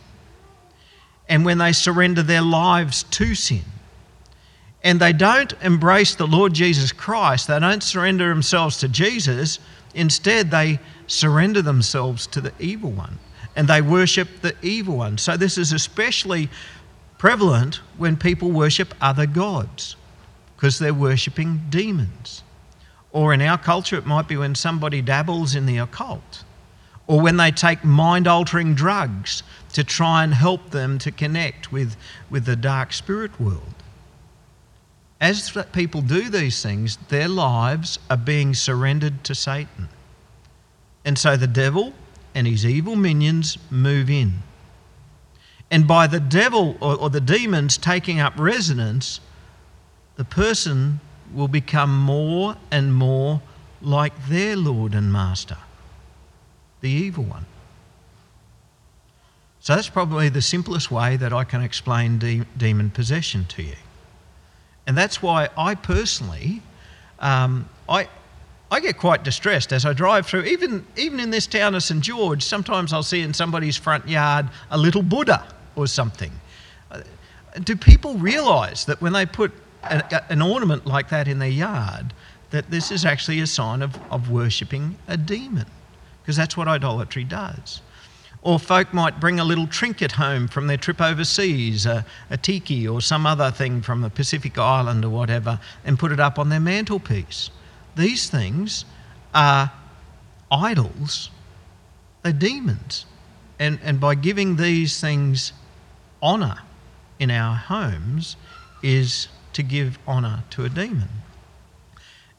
and 1.29 1.46
when 1.46 1.57
they 1.60 1.72
surrender 1.72 2.24
their 2.24 2.41
lives 2.41 3.03
to 3.03 3.36
sin. 3.36 3.63
And 4.84 5.00
they 5.00 5.13
don't 5.13 5.53
embrace 5.62 6.15
the 6.15 6.25
Lord 6.25 6.53
Jesus 6.53 6.91
Christ, 6.91 7.48
they 7.48 7.60
don't 7.60 7.84
surrender 7.84 8.29
themselves 8.29 8.77
to 8.77 8.88
Jesus, 8.88 9.60
instead, 9.93 10.50
they 10.50 10.79
surrender 11.05 11.62
themselves 11.62 12.25
to 12.27 12.41
the 12.41 12.53
evil 12.60 12.91
one 12.91 13.19
and 13.55 13.67
they 13.67 13.81
worship 13.81 14.27
the 14.41 14.55
evil 14.62 14.98
one. 14.98 15.17
So, 15.17 15.36
this 15.36 15.57
is 15.57 15.74
especially 15.74 16.50
prevalent 17.17 17.81
when 17.98 18.15
people 18.15 18.51
worship 18.51 18.93
other 19.01 19.25
gods 19.25 19.96
because 20.55 20.79
they're 20.79 20.93
worshipping 20.93 21.63
demons. 21.69 22.43
Or 23.12 23.34
in 23.34 23.42
our 23.42 23.58
culture, 23.58 23.98
it 23.98 24.06
might 24.06 24.28
be 24.28 24.38
when 24.38 24.56
somebody 24.56 25.02
dabbles 25.02 25.56
in 25.56 25.66
the 25.66 25.78
occult, 25.78 26.44
or 27.08 27.22
when 27.22 27.38
they 27.38 27.52
take 27.52 27.84
mind 27.84 28.28
altering 28.28 28.76
drugs 28.76 29.44
to 29.74 29.84
try 29.84 30.24
and 30.24 30.34
help 30.34 30.72
them 30.72 31.00
to 31.00 31.12
connect 31.12 31.72
with, 31.72 31.96
with 32.30 32.46
the 32.46 32.56
dark 32.56 32.92
spirit 32.94 33.40
world. 33.40 33.74
As 35.20 35.58
people 35.72 36.02
do 36.02 36.30
these 36.30 36.62
things, 36.62 36.98
their 37.10 37.28
lives 37.28 37.98
are 38.10 38.18
being 38.18 38.54
surrendered 38.54 39.24
to 39.24 39.34
Satan. 39.34 39.90
And 41.04 41.18
so 41.18 41.38
the 41.38 41.48
devil 41.48 41.94
and 42.36 42.46
his 42.46 42.66
evil 42.66 42.96
minions 42.96 43.58
move 43.72 44.10
in. 44.10 44.44
And 45.72 45.88
by 45.88 46.08
the 46.08 46.20
devil 46.20 46.78
or, 46.80 46.96
or 46.96 47.10
the 47.10 47.22
demons 47.22 47.78
taking 47.78 48.20
up 48.20 48.34
residence, 48.38 49.20
the 50.18 50.26
person 50.26 51.00
will 51.34 51.48
become 51.48 51.98
more 51.98 52.55
and 52.72 52.93
more 52.93 53.41
like 53.81 54.13
their 54.27 54.55
Lord 54.55 54.93
and 54.93 55.12
Master, 55.12 55.57
the 56.81 56.89
evil 56.89 57.24
one. 57.24 57.46
So 59.60 59.75
that's 59.75 59.89
probably 59.89 60.29
the 60.29 60.41
simplest 60.41 60.91
way 60.91 61.17
that 61.17 61.34
I 61.34 61.43
can 61.43 61.62
explain 61.62 62.19
de- 62.19 62.46
demon 62.57 62.89
possession 62.89 63.46
to 63.50 63.63
you. 63.63 63.75
And 64.86 64.98
that's 64.98 65.22
why 65.22 65.50
I 65.57 65.75
personally, 65.75 66.62
um, 67.19 67.67
I, 67.89 68.07
I 68.72 68.79
get 68.79 68.98
quite 68.98 69.24
distressed 69.24 69.74
as 69.74 69.86
I 69.86 69.91
drive 69.91 70.25
through. 70.25 70.43
Even, 70.43 70.86
even 70.96 71.19
in 71.19 71.29
this 71.29 71.48
town 71.48 71.75
of 71.75 71.84
St 71.84 72.01
George, 72.01 72.41
sometimes 72.41 72.93
I'll 72.93 73.03
see 73.03 73.22
in 73.22 73.34
somebody's 73.34 73.75
front 73.75 74.07
yard 74.07 74.48
a 74.72 74.77
little 74.77 75.03
Buddha 75.03 75.46
or 75.75 75.88
something. 75.88 76.31
Uh, 76.89 77.01
do 77.63 77.75
people 77.75 78.13
realise 78.15 78.86
that 78.86 79.01
when 79.01 79.12
they 79.12 79.25
put 79.25 79.51
an, 79.84 80.03
an 80.29 80.41
ornament 80.41 80.86
like 80.86 81.10
that 81.10 81.27
in 81.27 81.39
their 81.39 81.50
yard, 81.50 82.13
that 82.51 82.69
this 82.72 82.91
is 82.91 83.05
actually 83.05 83.39
a 83.39 83.48
sign 83.48 83.81
of, 83.81 83.98
of 84.12 84.29
worshipping 84.29 84.98
a 85.07 85.17
demon? 85.17 85.67
Because 86.22 86.36
that's 86.36 86.57
what 86.57 86.67
idolatry 86.67 87.24
does. 87.24 87.81
Or 88.41 88.60
folk 88.60 88.93
might 88.93 89.19
bring 89.19 89.39
a 89.39 89.43
little 89.43 89.67
trinket 89.67 90.13
home 90.13 90.48
from 90.48 90.67
their 90.67 90.77
trip 90.77 91.01
overseas, 91.01 91.86
a, 91.86 92.05
a 92.29 92.38
tiki 92.38 92.88
or 92.88 93.01
some 93.01 93.25
other 93.25 93.51
thing 93.51 93.81
from 93.81 94.03
a 94.03 94.10
Pacific 94.10 94.57
island 94.57 95.03
or 95.03 95.10
whatever, 95.10 95.60
and 95.84 96.00
put 96.00 96.12
it 96.12 96.19
up 96.19 96.39
on 96.39 96.50
their 96.50 96.60
mantelpiece 96.60 97.50
these 97.98 98.29
things 98.29 98.86
are 99.34 99.72
idols, 100.50 101.29
they're 102.24 102.31
demons. 102.31 103.05
And, 103.60 103.79
and 103.84 104.00
by 104.00 104.15
giving 104.15 104.55
these 104.55 105.01
things 105.01 105.51
honour 106.22 106.60
in 107.19 107.31
our 107.31 107.55
homes 107.55 108.38
is 108.84 109.27
to 109.58 109.64
give 109.64 109.98
honour 110.08 110.44
to 110.52 110.66
a 110.66 110.70
demon. 110.70 111.10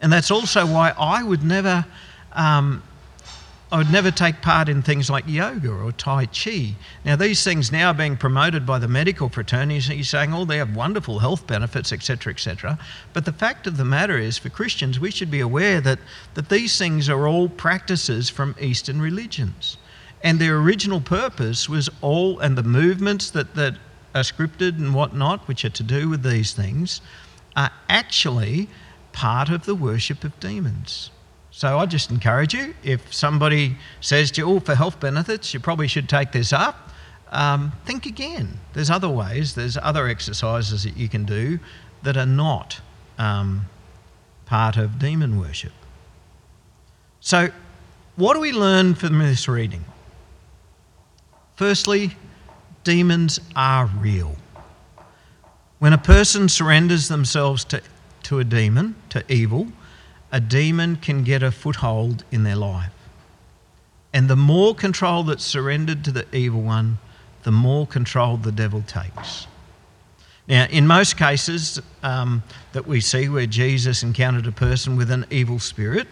And 0.00 0.12
that's 0.12 0.30
also 0.30 0.64
why 0.64 0.94
I 0.96 1.24
would 1.24 1.42
never 1.42 1.84
um, 2.32 2.80
I 3.70 3.76
would 3.76 3.90
never 3.90 4.10
take 4.10 4.40
part 4.40 4.68
in 4.68 4.80
things 4.80 5.10
like 5.10 5.24
yoga 5.26 5.70
or 5.70 5.92
Tai 5.92 6.26
Chi. 6.26 6.74
Now, 7.04 7.16
these 7.16 7.42
things 7.44 7.70
now 7.70 7.88
are 7.88 7.94
being 7.94 8.16
promoted 8.16 8.64
by 8.64 8.78
the 8.78 8.88
medical 8.88 9.28
fraternity. 9.28 9.96
He's 9.96 10.08
saying, 10.08 10.32
oh, 10.32 10.46
they 10.46 10.56
have 10.56 10.74
wonderful 10.74 11.18
health 11.18 11.46
benefits, 11.46 11.92
etc., 11.92 12.32
etc. 12.32 12.78
But 13.12 13.26
the 13.26 13.32
fact 13.32 13.66
of 13.66 13.76
the 13.76 13.84
matter 13.84 14.16
is, 14.16 14.38
for 14.38 14.48
Christians, 14.48 14.98
we 14.98 15.10
should 15.10 15.30
be 15.30 15.40
aware 15.40 15.82
that, 15.82 15.98
that 16.32 16.48
these 16.48 16.78
things 16.78 17.10
are 17.10 17.28
all 17.28 17.48
practices 17.48 18.30
from 18.30 18.54
Eastern 18.58 19.02
religions. 19.02 19.76
And 20.22 20.38
their 20.38 20.56
original 20.56 21.02
purpose 21.02 21.68
was 21.68 21.90
all, 22.00 22.38
and 22.38 22.56
the 22.56 22.62
movements 22.62 23.30
that, 23.32 23.54
that 23.56 23.74
are 24.14 24.22
scripted 24.22 24.78
and 24.78 24.94
whatnot, 24.94 25.46
which 25.48 25.64
are 25.64 25.70
to 25.70 25.82
do 25.82 26.08
with 26.08 26.22
these 26.22 26.52
things, 26.52 27.00
are 27.56 27.70
actually 27.88 28.68
part 29.12 29.48
of 29.48 29.66
the 29.66 29.74
worship 29.74 30.24
of 30.24 30.38
demons. 30.40 31.10
So 31.50 31.78
I 31.78 31.86
just 31.86 32.10
encourage 32.10 32.54
you 32.54 32.74
if 32.84 33.12
somebody 33.12 33.76
says 34.00 34.30
to 34.32 34.42
you, 34.42 34.48
oh, 34.48 34.60
for 34.60 34.74
health 34.74 35.00
benefits, 35.00 35.52
you 35.52 35.60
probably 35.60 35.88
should 35.88 36.08
take 36.08 36.30
this 36.30 36.52
up, 36.52 36.90
um, 37.30 37.72
think 37.84 38.06
again. 38.06 38.60
There's 38.74 38.90
other 38.90 39.08
ways, 39.08 39.54
there's 39.54 39.76
other 39.76 40.06
exercises 40.06 40.84
that 40.84 40.96
you 40.96 41.08
can 41.08 41.24
do 41.24 41.58
that 42.02 42.16
are 42.16 42.26
not 42.26 42.80
um, 43.18 43.66
part 44.46 44.76
of 44.76 44.98
demon 44.98 45.38
worship. 45.38 45.72
So, 47.20 47.48
what 48.16 48.34
do 48.34 48.40
we 48.40 48.52
learn 48.52 48.94
from 48.94 49.18
this 49.18 49.48
reading? 49.48 49.84
Firstly, 51.56 52.16
demons 52.88 53.38
are 53.54 53.84
real. 54.00 54.34
When 55.78 55.92
a 55.92 55.98
person 55.98 56.48
surrenders 56.48 57.08
themselves 57.08 57.62
to, 57.64 57.82
to 58.22 58.38
a 58.38 58.44
demon, 58.44 58.94
to 59.10 59.22
evil, 59.30 59.68
a 60.32 60.40
demon 60.40 60.96
can 60.96 61.22
get 61.22 61.42
a 61.42 61.50
foothold 61.50 62.24
in 62.32 62.44
their 62.44 62.56
life. 62.56 62.94
And 64.14 64.26
the 64.26 64.36
more 64.36 64.74
control 64.74 65.22
that's 65.24 65.44
surrendered 65.44 66.02
to 66.04 66.12
the 66.12 66.34
evil 66.34 66.62
one, 66.62 66.96
the 67.42 67.52
more 67.52 67.86
control 67.86 68.38
the 68.38 68.52
devil 68.52 68.80
takes. 68.80 69.46
Now, 70.48 70.64
in 70.70 70.86
most 70.86 71.18
cases 71.18 71.82
um, 72.02 72.42
that 72.72 72.86
we 72.86 73.02
see 73.02 73.28
where 73.28 73.44
Jesus 73.44 74.02
encountered 74.02 74.46
a 74.46 74.52
person 74.52 74.96
with 74.96 75.10
an 75.10 75.26
evil 75.28 75.58
spirit, 75.58 76.08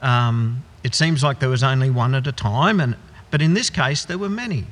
um, 0.00 0.64
it 0.82 0.94
seems 0.94 1.22
like 1.22 1.38
there 1.38 1.50
was 1.50 1.62
only 1.62 1.90
one 1.90 2.14
at 2.14 2.26
a 2.26 2.32
time, 2.32 2.80
and, 2.80 2.96
but 3.30 3.42
in 3.42 3.52
this 3.52 3.68
case, 3.68 4.06
there 4.06 4.16
were 4.16 4.30
many. 4.30 4.64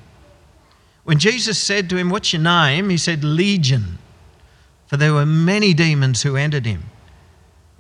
When 1.07 1.21
Jesus 1.21 1.57
said 1.57 1.89
to 1.91 1.97
him, 1.97 2.11
What's 2.11 2.33
your 2.33 2.43
name? 2.43 2.91
he 2.91 2.97
said, 2.97 3.23
Legion, 3.23 3.99
for 4.89 4.97
there 4.97 5.15
were 5.15 5.25
many 5.25 5.73
demons 5.73 6.23
who 6.23 6.35
entered 6.35 6.67
him. 6.67 6.83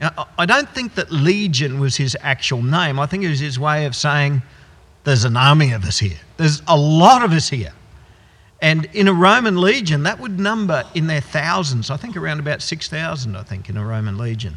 Now, 0.00 0.28
I 0.38 0.46
don't 0.46 0.68
think 0.68 0.94
that 0.94 1.10
Legion 1.10 1.80
was 1.80 1.96
his 1.96 2.16
actual 2.20 2.62
name. 2.62 3.00
I 3.00 3.06
think 3.06 3.24
it 3.24 3.28
was 3.28 3.40
his 3.40 3.58
way 3.58 3.84
of 3.84 3.96
saying, 3.96 4.42
There's 5.02 5.24
an 5.24 5.36
army 5.36 5.72
of 5.72 5.84
us 5.84 5.98
here, 5.98 6.20
there's 6.36 6.62
a 6.68 6.76
lot 6.76 7.24
of 7.24 7.32
us 7.32 7.48
here. 7.48 7.72
And 8.62 8.88
in 8.92 9.08
a 9.08 9.12
Roman 9.12 9.60
legion, 9.60 10.04
that 10.04 10.20
would 10.20 10.38
number 10.38 10.84
in 10.94 11.08
their 11.08 11.20
thousands. 11.20 11.90
I 11.90 11.96
think 11.96 12.16
around 12.16 12.38
about 12.38 12.62
6,000, 12.62 13.36
I 13.36 13.42
think, 13.42 13.68
in 13.68 13.76
a 13.76 13.84
Roman 13.84 14.16
legion. 14.16 14.56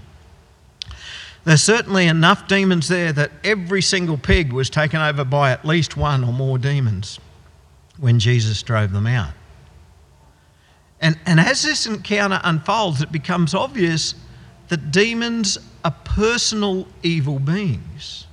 There's 1.43 1.63
certainly 1.63 2.05
enough 2.05 2.47
demons 2.47 2.87
there 2.87 3.11
that 3.13 3.31
every 3.43 3.81
single 3.81 4.17
pig 4.17 4.53
was 4.53 4.69
taken 4.69 5.01
over 5.01 5.25
by 5.25 5.51
at 5.51 5.65
least 5.65 5.97
one 5.97 6.23
or 6.23 6.31
more 6.31 6.59
demons 6.59 7.19
when 7.99 8.19
Jesus 8.19 8.61
drove 8.63 8.91
them 8.91 9.07
out. 9.07 9.33
And, 11.01 11.17
and 11.25 11.39
as 11.39 11.63
this 11.63 11.85
encounter 11.85 12.39
unfolds, 12.43 13.01
it 13.01 13.11
becomes 13.11 13.53
obvious 13.53 14.15
that 14.67 14.91
demons 14.91 15.57
are 15.83 15.95
personal 16.03 16.87
evil 17.03 17.39
beings. 17.39 18.27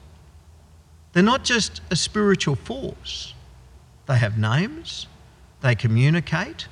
They're 1.13 1.23
not 1.23 1.45
just 1.45 1.81
a 1.91 1.97
spiritual 1.97 2.57
force, 2.57 3.35
they 4.07 4.19
have 4.19 4.39
names, 4.39 5.07
they 5.63 5.75
communicate, 5.75 6.69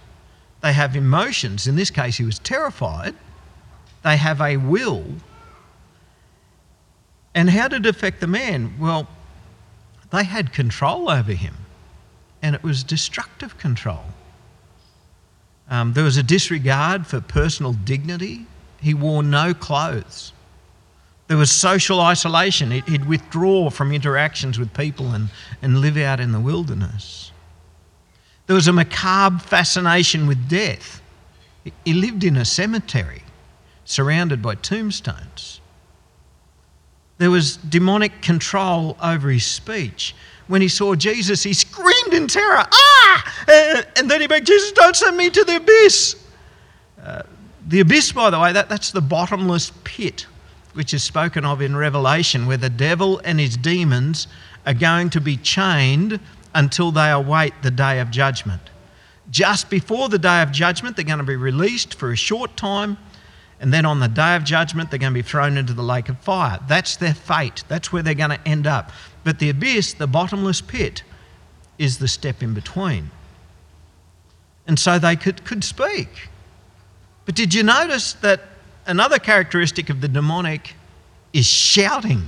they 0.60 0.72
have 0.72 0.96
emotions. 0.96 1.66
In 1.66 1.76
this 1.76 1.90
case, 1.90 2.16
he 2.16 2.24
was 2.24 2.38
terrified. 2.38 3.14
They 4.02 4.16
have 4.16 4.40
a 4.40 4.56
will. 4.56 5.04
And 7.34 7.50
how 7.50 7.68
did 7.68 7.86
it 7.86 7.88
affect 7.88 8.20
the 8.20 8.26
man? 8.26 8.78
Well, 8.78 9.08
they 10.10 10.24
had 10.24 10.52
control 10.52 11.10
over 11.10 11.32
him, 11.32 11.54
and 12.44 12.54
it 12.54 12.62
was 12.62 12.84
destructive 12.84 13.56
control. 13.56 14.04
Um, 15.70 15.94
there 15.94 16.04
was 16.04 16.18
a 16.18 16.22
disregard 16.22 17.06
for 17.06 17.22
personal 17.22 17.72
dignity. 17.72 18.46
He 18.82 18.92
wore 18.92 19.22
no 19.22 19.54
clothes. 19.54 20.34
There 21.26 21.38
was 21.38 21.50
social 21.50 22.02
isolation. 22.02 22.70
He'd 22.70 23.06
withdraw 23.06 23.70
from 23.70 23.92
interactions 23.92 24.58
with 24.58 24.74
people 24.74 25.12
and, 25.12 25.30
and 25.62 25.78
live 25.78 25.96
out 25.96 26.20
in 26.20 26.32
the 26.32 26.38
wilderness. 26.38 27.32
There 28.46 28.54
was 28.54 28.68
a 28.68 28.74
macabre 28.74 29.38
fascination 29.38 30.26
with 30.26 30.46
death. 30.46 31.00
He 31.86 31.94
lived 31.94 32.24
in 32.24 32.36
a 32.36 32.44
cemetery 32.44 33.22
surrounded 33.86 34.42
by 34.42 34.56
tombstones. 34.56 35.62
There 37.16 37.30
was 37.30 37.56
demonic 37.56 38.20
control 38.20 38.98
over 39.02 39.30
his 39.30 39.46
speech. 39.46 40.14
When 40.46 40.60
he 40.60 40.68
saw 40.68 40.94
Jesus, 40.94 41.42
he 41.42 41.54
screamed 41.54 41.93
in 42.14 42.28
terror, 42.28 42.64
Ah! 42.72 43.84
And 43.96 44.10
then 44.10 44.20
he 44.20 44.26
begged 44.26 44.46
Jesus, 44.46 44.72
Don't 44.72 44.96
send 44.96 45.16
me 45.16 45.30
to 45.30 45.44
the 45.44 45.56
abyss. 45.56 46.16
Uh, 47.02 47.22
the 47.66 47.80
abyss, 47.80 48.12
by 48.12 48.30
the 48.30 48.38
way, 48.38 48.52
that, 48.52 48.68
that's 48.68 48.92
the 48.92 49.00
bottomless 49.00 49.72
pit, 49.84 50.26
which 50.74 50.94
is 50.94 51.02
spoken 51.02 51.44
of 51.44 51.60
in 51.60 51.76
Revelation, 51.76 52.46
where 52.46 52.56
the 52.56 52.70
devil 52.70 53.20
and 53.24 53.40
his 53.40 53.56
demons 53.56 54.26
are 54.66 54.74
going 54.74 55.10
to 55.10 55.20
be 55.20 55.36
chained 55.36 56.20
until 56.54 56.90
they 56.90 57.10
await 57.10 57.52
the 57.62 57.70
day 57.70 58.00
of 58.00 58.10
judgment. 58.10 58.62
Just 59.30 59.70
before 59.70 60.08
the 60.08 60.18
day 60.18 60.42
of 60.42 60.52
judgment, 60.52 60.96
they're 60.96 61.04
going 61.04 61.18
to 61.18 61.24
be 61.24 61.36
released 61.36 61.94
for 61.94 62.12
a 62.12 62.16
short 62.16 62.56
time, 62.56 62.96
and 63.60 63.72
then 63.72 63.86
on 63.86 64.00
the 64.00 64.08
day 64.08 64.36
of 64.36 64.44
judgment, 64.44 64.90
they're 64.90 64.98
going 64.98 65.12
to 65.12 65.18
be 65.18 65.26
thrown 65.26 65.56
into 65.56 65.72
the 65.72 65.82
lake 65.82 66.08
of 66.08 66.18
fire. 66.18 66.58
That's 66.68 66.96
their 66.96 67.14
fate. 67.14 67.64
That's 67.68 67.92
where 67.92 68.02
they're 68.02 68.14
going 68.14 68.30
to 68.30 68.48
end 68.48 68.66
up. 68.66 68.90
But 69.24 69.38
the 69.38 69.48
abyss, 69.48 69.94
the 69.94 70.06
bottomless 70.06 70.60
pit, 70.60 71.02
is 71.78 71.98
the 71.98 72.08
step 72.08 72.42
in 72.42 72.54
between. 72.54 73.10
And 74.66 74.78
so 74.78 74.98
they 74.98 75.16
could, 75.16 75.44
could 75.44 75.64
speak. 75.64 76.08
But 77.26 77.34
did 77.34 77.54
you 77.54 77.62
notice 77.62 78.14
that 78.14 78.40
another 78.86 79.18
characteristic 79.18 79.90
of 79.90 80.00
the 80.00 80.08
demonic 80.08 80.74
is 81.32 81.46
shouting? 81.46 82.22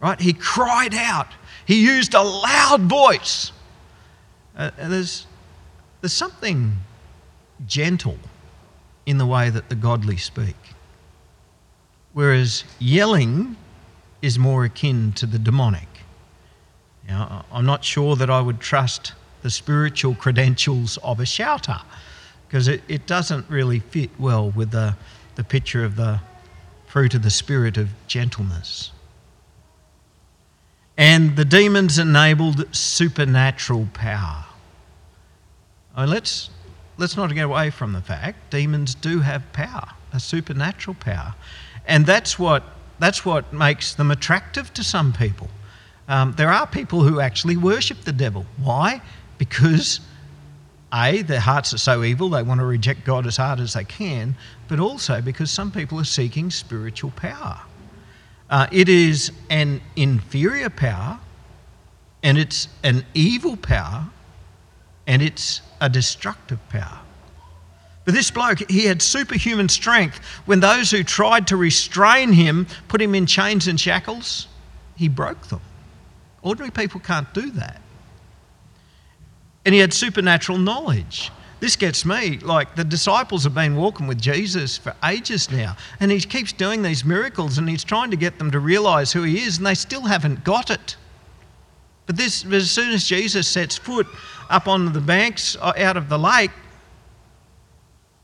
Right? 0.00 0.20
He 0.20 0.32
cried 0.32 0.94
out. 0.94 1.28
He 1.66 1.82
used 1.82 2.14
a 2.14 2.22
loud 2.22 2.82
voice. 2.82 3.52
Uh, 4.56 4.70
there's, 4.76 5.26
there's 6.00 6.12
something 6.12 6.74
gentle 7.66 8.18
in 9.06 9.18
the 9.18 9.26
way 9.26 9.50
that 9.50 9.68
the 9.68 9.74
godly 9.74 10.16
speak. 10.16 10.56
Whereas 12.12 12.64
yelling 12.78 13.56
is 14.22 14.38
more 14.38 14.64
akin 14.64 15.12
to 15.12 15.26
the 15.26 15.38
demonic. 15.38 15.88
Now, 17.08 17.44
I'm 17.52 17.66
not 17.66 17.84
sure 17.84 18.16
that 18.16 18.30
I 18.30 18.40
would 18.40 18.60
trust 18.60 19.12
the 19.42 19.50
spiritual 19.50 20.14
credentials 20.14 20.96
of 20.98 21.20
a 21.20 21.26
shouter 21.26 21.80
because 22.48 22.68
it, 22.68 22.82
it 22.88 23.06
doesn't 23.06 23.48
really 23.50 23.80
fit 23.80 24.10
well 24.18 24.50
with 24.50 24.70
the, 24.70 24.96
the 25.34 25.44
picture 25.44 25.84
of 25.84 25.96
the 25.96 26.20
fruit 26.86 27.14
of 27.14 27.22
the 27.22 27.30
spirit 27.30 27.76
of 27.76 27.88
gentleness. 28.06 28.92
And 30.96 31.36
the 31.36 31.44
demons 31.44 31.98
enabled 31.98 32.74
supernatural 32.74 33.88
power. 33.92 34.44
Oh, 35.96 36.04
let's, 36.04 36.50
let's 36.96 37.16
not 37.16 37.34
get 37.34 37.44
away 37.44 37.70
from 37.70 37.92
the 37.92 38.00
fact 38.00 38.50
demons 38.50 38.94
do 38.94 39.20
have 39.20 39.52
power, 39.52 39.88
a 40.12 40.20
supernatural 40.20 40.94
power. 40.94 41.34
And 41.86 42.06
that's 42.06 42.38
what, 42.38 42.62
that's 42.98 43.24
what 43.24 43.52
makes 43.52 43.94
them 43.94 44.10
attractive 44.10 44.72
to 44.74 44.84
some 44.84 45.12
people. 45.12 45.50
Um, 46.08 46.34
there 46.36 46.50
are 46.50 46.66
people 46.66 47.02
who 47.02 47.20
actually 47.20 47.56
worship 47.56 48.02
the 48.02 48.12
devil. 48.12 48.44
Why? 48.62 49.00
Because 49.38 50.00
a, 50.92 51.22
their 51.22 51.40
hearts 51.40 51.74
are 51.74 51.78
so 51.78 52.04
evil, 52.04 52.28
they 52.28 52.42
want 52.42 52.60
to 52.60 52.66
reject 52.66 53.04
God 53.04 53.26
as 53.26 53.36
hard 53.36 53.58
as 53.58 53.72
they 53.72 53.84
can, 53.84 54.36
but 54.68 54.78
also 54.78 55.20
because 55.20 55.50
some 55.50 55.72
people 55.72 55.98
are 55.98 56.04
seeking 56.04 56.50
spiritual 56.50 57.10
power. 57.12 57.60
Uh, 58.50 58.66
it 58.70 58.88
is 58.88 59.32
an 59.50 59.80
inferior 59.96 60.70
power, 60.70 61.18
and 62.22 62.38
it's 62.38 62.68
an 62.82 63.04
evil 63.14 63.56
power, 63.56 64.06
and 65.06 65.22
it's 65.22 65.62
a 65.80 65.88
destructive 65.88 66.60
power. 66.68 67.00
But 68.04 68.14
this 68.14 68.30
bloke, 68.30 68.70
he 68.70 68.84
had 68.84 69.00
superhuman 69.00 69.68
strength. 69.68 70.18
When 70.44 70.60
those 70.60 70.90
who 70.90 71.02
tried 71.02 71.46
to 71.48 71.56
restrain 71.56 72.32
him 72.32 72.66
put 72.88 73.00
him 73.00 73.14
in 73.14 73.24
chains 73.26 73.66
and 73.66 73.80
shackles, 73.80 74.46
he 74.94 75.08
broke 75.08 75.48
them. 75.48 75.60
Ordinary 76.44 76.70
people 76.70 77.00
can't 77.00 77.32
do 77.34 77.50
that. 77.52 77.80
And 79.64 79.74
he 79.74 79.80
had 79.80 79.92
supernatural 79.92 80.58
knowledge. 80.58 81.32
This 81.58 81.74
gets 81.74 82.04
me. 82.04 82.38
Like 82.38 82.76
the 82.76 82.84
disciples 82.84 83.44
have 83.44 83.54
been 83.54 83.74
walking 83.74 84.06
with 84.06 84.20
Jesus 84.20 84.76
for 84.76 84.94
ages 85.02 85.50
now, 85.50 85.76
and 85.98 86.12
he 86.12 86.20
keeps 86.20 86.52
doing 86.52 86.82
these 86.82 87.04
miracles 87.04 87.56
and 87.56 87.68
he's 87.68 87.82
trying 87.82 88.10
to 88.10 88.16
get 88.18 88.38
them 88.38 88.50
to 88.50 88.60
realize 88.60 89.12
who 89.12 89.22
he 89.22 89.42
is, 89.42 89.56
and 89.56 89.66
they 89.66 89.74
still 89.74 90.02
haven't 90.02 90.44
got 90.44 90.70
it. 90.70 90.96
But 92.04 92.18
this, 92.18 92.44
as 92.44 92.70
soon 92.70 92.92
as 92.92 93.06
Jesus 93.06 93.48
sets 93.48 93.78
foot 93.78 94.06
up 94.50 94.68
on 94.68 94.92
the 94.92 95.00
banks 95.00 95.56
uh, 95.58 95.72
out 95.78 95.96
of 95.96 96.10
the 96.10 96.18
lake, 96.18 96.50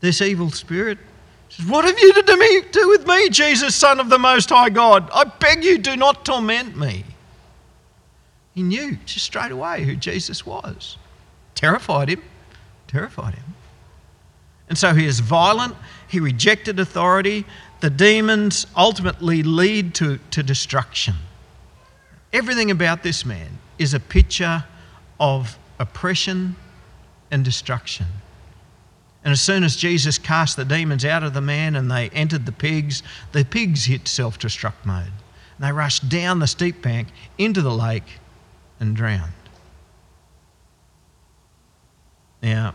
this 0.01 0.21
evil 0.21 0.51
spirit 0.51 0.99
says, 1.49 1.65
What 1.65 1.85
have 1.85 1.97
you 1.97 2.13
to 2.13 2.69
do 2.71 2.89
with 2.89 3.07
me, 3.07 3.29
Jesus, 3.29 3.73
Son 3.73 3.99
of 3.99 4.09
the 4.09 4.19
Most 4.19 4.51
High 4.51 4.69
God? 4.69 5.09
I 5.11 5.23
beg 5.23 5.63
you, 5.63 5.79
do 5.79 5.95
not 5.95 6.23
torment 6.23 6.77
me. 6.77 7.05
He 8.53 8.63
knew 8.63 8.97
just 9.05 9.25
straight 9.25 9.51
away 9.51 9.83
who 9.83 9.95
Jesus 9.95 10.45
was. 10.45 10.97
Terrified 11.55 12.09
him 12.09 12.21
terrified 12.91 13.35
him. 13.35 13.55
And 14.69 14.77
so 14.77 14.93
he 14.93 15.05
is 15.05 15.19
violent, 15.19 15.75
he 16.07 16.19
rejected 16.19 16.79
authority. 16.79 17.45
The 17.79 17.89
demons 17.89 18.67
ultimately 18.75 19.43
lead 19.43 19.95
to, 19.95 20.19
to 20.31 20.43
destruction. 20.43 21.15
Everything 22.31 22.69
about 22.69 23.03
this 23.03 23.25
man 23.25 23.57
is 23.79 23.93
a 23.93 23.99
picture 23.99 24.63
of 25.19 25.57
oppression 25.79 26.55
and 27.31 27.43
destruction. 27.43 28.05
And 29.23 29.31
as 29.31 29.41
soon 29.41 29.63
as 29.63 29.75
Jesus 29.75 30.17
cast 30.17 30.57
the 30.57 30.65
demons 30.65 31.05
out 31.05 31.23
of 31.23 31.33
the 31.33 31.41
man 31.41 31.75
and 31.75 31.89
they 31.89 32.09
entered 32.09 32.45
the 32.45 32.51
pigs, 32.51 33.03
the 33.31 33.43
pigs 33.43 33.85
hit 33.85 34.07
self 34.07 34.39
destruct 34.39 34.85
mode. 34.85 35.11
And 35.57 35.67
they 35.67 35.71
rushed 35.71 36.07
down 36.07 36.39
the 36.39 36.47
steep 36.47 36.81
bank 36.81 37.09
into 37.37 37.61
the 37.61 37.73
lake 37.73 38.19
and 38.81 38.95
drowned. 38.95 39.31
Now, 42.41 42.73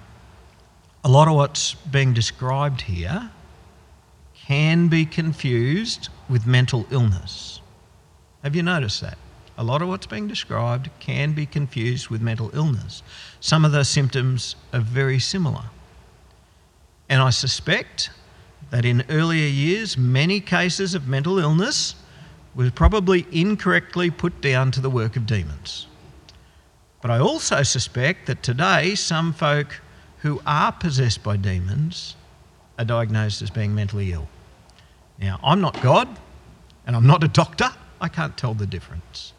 a 1.05 1.09
lot 1.09 1.29
of 1.29 1.35
what's 1.35 1.75
being 1.75 2.15
described 2.15 2.83
here 2.83 3.31
can 4.35 4.89
be 4.89 5.05
confused 5.05 6.09
with 6.29 6.47
mental 6.47 6.87
illness. 6.91 7.61
Have 8.43 8.55
you 8.57 8.63
noticed 8.63 9.01
that? 9.01 9.19
A 9.59 9.65
lot 9.65 9.83
of 9.83 9.89
what's 9.89 10.07
being 10.07 10.29
described 10.29 10.91
can 11.01 11.33
be 11.33 11.47
confused 11.47 12.09
with 12.09 12.23
mental 12.23 12.51
illness. 12.55 13.03
Some 13.41 13.65
of 13.65 13.73
the 13.73 13.85
symptoms 13.85 14.55
are 14.73 14.81
very 14.81 15.19
similar. 15.19 15.65
And 17.09 17.21
I 17.21 17.31
suspect 17.31 18.11
that 18.71 18.85
in 18.85 19.05
earlier 19.09 19.49
years, 19.49 19.99
many 19.99 20.41
cases 20.41 20.95
of 20.95 21.09
mental 21.09 21.39
illness 21.39 21.95
was 22.55 22.71
probably 22.71 23.27
incorrectly 23.33 24.11
put 24.11 24.41
down 24.41 24.71
to 24.73 24.81
the 24.81 24.91
work 24.91 25.17
of 25.17 25.27
demons. 25.27 25.87
But 27.07 27.13
I 27.13 27.19
also 27.21 27.63
suspect 27.63 28.27
that 28.27 28.43
today 28.43 28.97
some 28.97 29.33
folk 29.33 29.81
who 30.23 30.43
are 30.45 30.73
possessed 30.73 31.23
by 31.23 31.37
demons 31.37 32.17
are 32.81 32.85
diagnosed 32.85 33.43
as 33.43 33.49
being 33.49 33.77
mentally 33.77 34.11
ill. 34.11 34.27
Now, 35.21 35.39
I'm 35.45 35.61
not 35.61 35.81
God 35.83 36.09
and 36.85 36.97
I'm 36.97 37.07
not 37.07 37.23
a 37.23 37.29
doctor. 37.29 37.71
I 38.01 38.09
can't 38.09 38.37
tell 38.37 38.55
the 38.55 38.67
difference. 38.67 39.35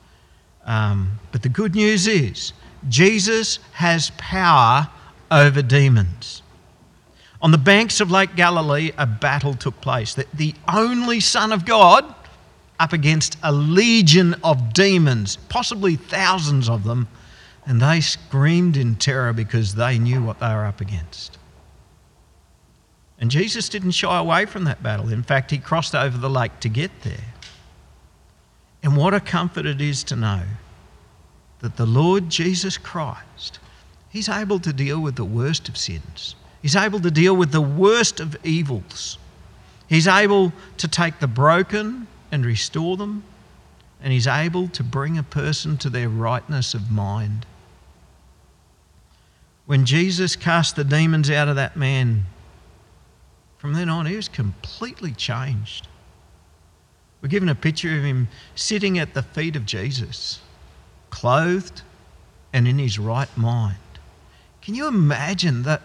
Um, 0.64 1.20
but 1.34 1.44
the 1.44 1.50
good 1.50 1.76
news 1.76 2.08
is 2.08 2.54
Jesus 2.88 3.60
has 3.74 4.12
power 4.12 4.88
over 5.30 5.62
demons. 5.62 6.44
On 7.42 7.52
the 7.52 7.58
banks 7.58 8.00
of 8.00 8.10
Lake 8.10 8.34
Galilee, 8.38 8.94
a 8.98 9.06
battle 9.06 9.54
took 9.54 9.82
place. 9.82 10.14
The, 10.14 10.26
the 10.34 10.56
only 10.74 11.20
Son 11.20 11.52
of 11.52 11.66
God 11.66 12.06
up 12.80 12.94
against 12.94 13.38
a 13.44 13.52
legion 13.52 14.36
of 14.42 14.72
demons, 14.74 15.36
possibly 15.50 15.98
thousands 15.98 16.70
of 16.70 16.86
them, 16.86 17.10
and 17.68 17.82
they 17.82 18.00
screamed 18.00 18.78
in 18.78 18.96
terror 18.96 19.34
because 19.34 19.76
they 19.76 20.00
knew 20.00 20.24
what 20.24 20.40
they 20.40 20.48
were 20.48 20.66
up 20.66 20.80
against. 20.80 21.38
And 23.20 23.30
Jesus 23.30 23.68
didn't 23.68 23.92
shy 23.92 24.18
away 24.18 24.46
from 24.46 24.64
that 24.64 24.82
battle. 24.82 25.12
In 25.12 25.22
fact, 25.22 25.52
he 25.52 25.58
crossed 25.58 25.94
over 25.94 26.18
the 26.18 26.30
lake 26.30 26.62
to 26.62 26.70
get 26.70 26.92
there. 27.04 27.34
And 28.82 28.96
what 28.96 29.14
a 29.14 29.20
comfort 29.20 29.66
it 29.66 29.82
is 29.82 30.04
to 30.06 30.16
know 30.16 30.44
that 31.60 31.76
the 31.76 31.86
Lord 31.86 32.30
Jesus 32.30 32.78
Christ, 32.78 33.60
he's 34.10 34.30
able 34.30 34.60
to 34.60 34.72
deal 34.72 35.02
with 35.02 35.18
the 35.18 35.26
worst 35.26 35.68
of 35.68 35.76
sins. 35.76 36.36
He's 36.62 36.76
able 36.76 37.02
to 37.02 37.12
deal 37.12 37.36
with 37.36 37.52
the 37.52 37.62
worst 37.62 38.22
of 38.22 38.38
evils. 38.46 39.18
He's 39.90 40.08
able 40.08 40.54
to 40.78 40.88
take 40.88 41.20
the 41.20 41.28
broken 41.28 42.08
and 42.32 42.46
restore 42.46 42.96
them, 42.96 43.24
and 44.02 44.14
he's 44.14 44.28
able 44.28 44.70
to 44.70 44.84
bring 44.84 45.18
a 45.18 45.24
person 45.24 45.78
to 45.80 45.90
their 45.90 46.08
rightness 46.08 46.74
of 46.74 46.90
mind. 46.90 47.46
When 49.68 49.86
Jesus 49.86 50.38
cast 50.38 50.78
the 50.78 50.86
demons 50.86 51.30
out 51.30 51.50
of 51.50 51.58
that 51.58 51.76
man, 51.76 52.24
from 53.58 53.74
then 53.74 53.90
on, 53.90 54.06
he 54.06 54.16
was 54.16 54.30
completely 54.30 55.12
changed. 55.12 55.90
We're 57.22 57.28
given 57.28 57.50
a 57.50 57.56
picture 57.56 57.98
of 57.98 58.04
him 58.04 58.30
sitting 58.56 58.98
at 58.98 59.14
the 59.14 59.24
feet 59.24 59.58
of 59.58 59.66
Jesus, 59.66 60.40
clothed 61.10 61.82
and 62.54 62.66
in 62.66 62.80
his 62.80 62.98
right 62.98 63.28
mind. 63.38 63.76
Can 64.62 64.74
you 64.74 64.88
imagine 64.88 65.64
that? 65.64 65.82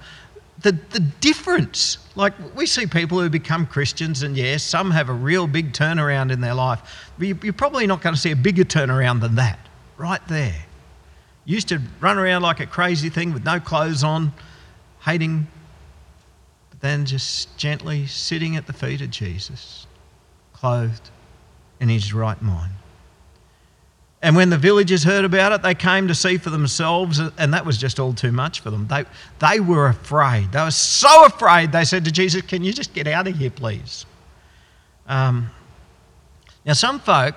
The, 0.61 0.79
the 0.91 1.01
difference. 1.01 1.99
Like, 2.15 2.35
we 2.55 2.67
see 2.67 2.87
people 2.87 3.19
who 3.19 3.29
become 3.29 3.67
Christians, 3.67 4.23
and 4.23 4.37
yes, 4.37 4.63
some 4.63 4.93
have 4.93 5.09
a 5.09 5.13
real 5.13 5.49
big 5.49 5.73
turnaround 5.73 6.31
in 6.31 6.41
their 6.41 6.55
life. 6.55 7.11
But 7.19 7.43
you're 7.43 7.53
probably 7.53 7.89
not 7.89 8.01
going 8.01 8.15
to 8.15 8.21
see 8.21 8.31
a 8.31 8.37
bigger 8.37 8.63
turnaround 8.63 9.23
than 9.23 9.35
that, 9.35 9.59
right 9.97 10.21
there. 10.29 10.55
Used 11.45 11.69
to 11.69 11.81
run 12.01 12.19
around 12.19 12.43
like 12.43 12.61
a 12.61 12.67
crazy 12.67 13.09
thing 13.09 13.33
with 13.33 13.45
no 13.45 13.59
clothes 13.59 14.05
on, 14.05 14.33
hating, 15.05 15.47
but 16.71 16.81
then 16.81 17.05
just 17.05 17.57
gently 17.57 18.07
sitting 18.07 18.57
at 18.57 18.67
the 18.67 18.73
feet 18.73 19.01
of 19.01 19.11
Jesus, 19.11 19.87
clothed 20.53 21.11
in 21.81 21.89
his 21.89 22.15
right 22.15 22.41
mind. 22.41 22.73
And 24.25 24.37
when 24.37 24.51
the 24.51 24.59
villagers 24.59 25.03
heard 25.03 25.25
about 25.25 25.51
it, 25.51 25.63
they 25.63 25.75
came 25.75 26.07
to 26.07 26.15
see 26.15 26.39
for 26.39 26.51
themselves, 26.51 27.19
and 27.19 27.53
that 27.53 27.67
was 27.67 27.77
just 27.77 27.99
all 27.99 28.15
too 28.15 28.31
much 28.31 28.61
for 28.61 28.71
them. 28.71 28.87
They, 28.87 29.05
they 29.41 29.59
were 29.59 29.89
afraid. 29.89 30.53
They 30.53 30.63
were 30.63 30.71
so 30.71 31.25
afraid, 31.25 31.73
they 31.73 31.85
said 31.85 32.05
to 32.05 32.13
Jesus, 32.13 32.43
Can 32.43 32.63
you 32.63 32.73
just 32.73 32.95
get 32.95 33.09
out 33.09 33.27
of 33.27 33.37
here, 33.37 33.51
please? 33.51 34.07
Um, 35.09 35.51
now, 36.65 36.75
some 36.75 37.01
folk 37.01 37.35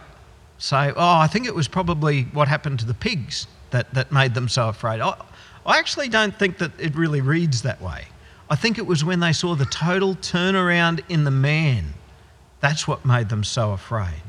say, 0.60 0.94
Oh, 0.96 1.18
I 1.18 1.26
think 1.26 1.48
it 1.48 1.56
was 1.56 1.68
probably 1.68 2.24
what 2.34 2.48
happened 2.48 2.78
to 2.80 2.86
the 2.86 2.94
pigs 2.94 3.48
that, 3.76 3.94
that 3.94 4.12
made 4.12 4.34
them 4.34 4.48
so 4.48 4.70
afraid. 4.70 5.02
I, 5.02 5.16
I 5.66 5.80
actually 5.80 6.10
don't 6.10 6.38
think 6.38 6.58
that 6.60 6.72
it 6.80 6.96
really 6.96 7.22
reads 7.22 7.62
that 7.64 7.82
way. 7.82 8.06
I 8.50 8.56
think 8.56 8.78
it 8.78 8.86
was 8.86 9.04
when 9.04 9.20
they 9.20 9.34
saw 9.34 9.56
the 9.56 9.66
total 9.66 10.16
turnaround 10.16 11.04
in 11.10 11.24
the 11.24 11.32
man. 11.32 11.94
That's 12.62 12.88
what 12.88 13.06
made 13.06 13.30
them 13.30 13.44
so 13.44 13.72
afraid. 13.72 14.22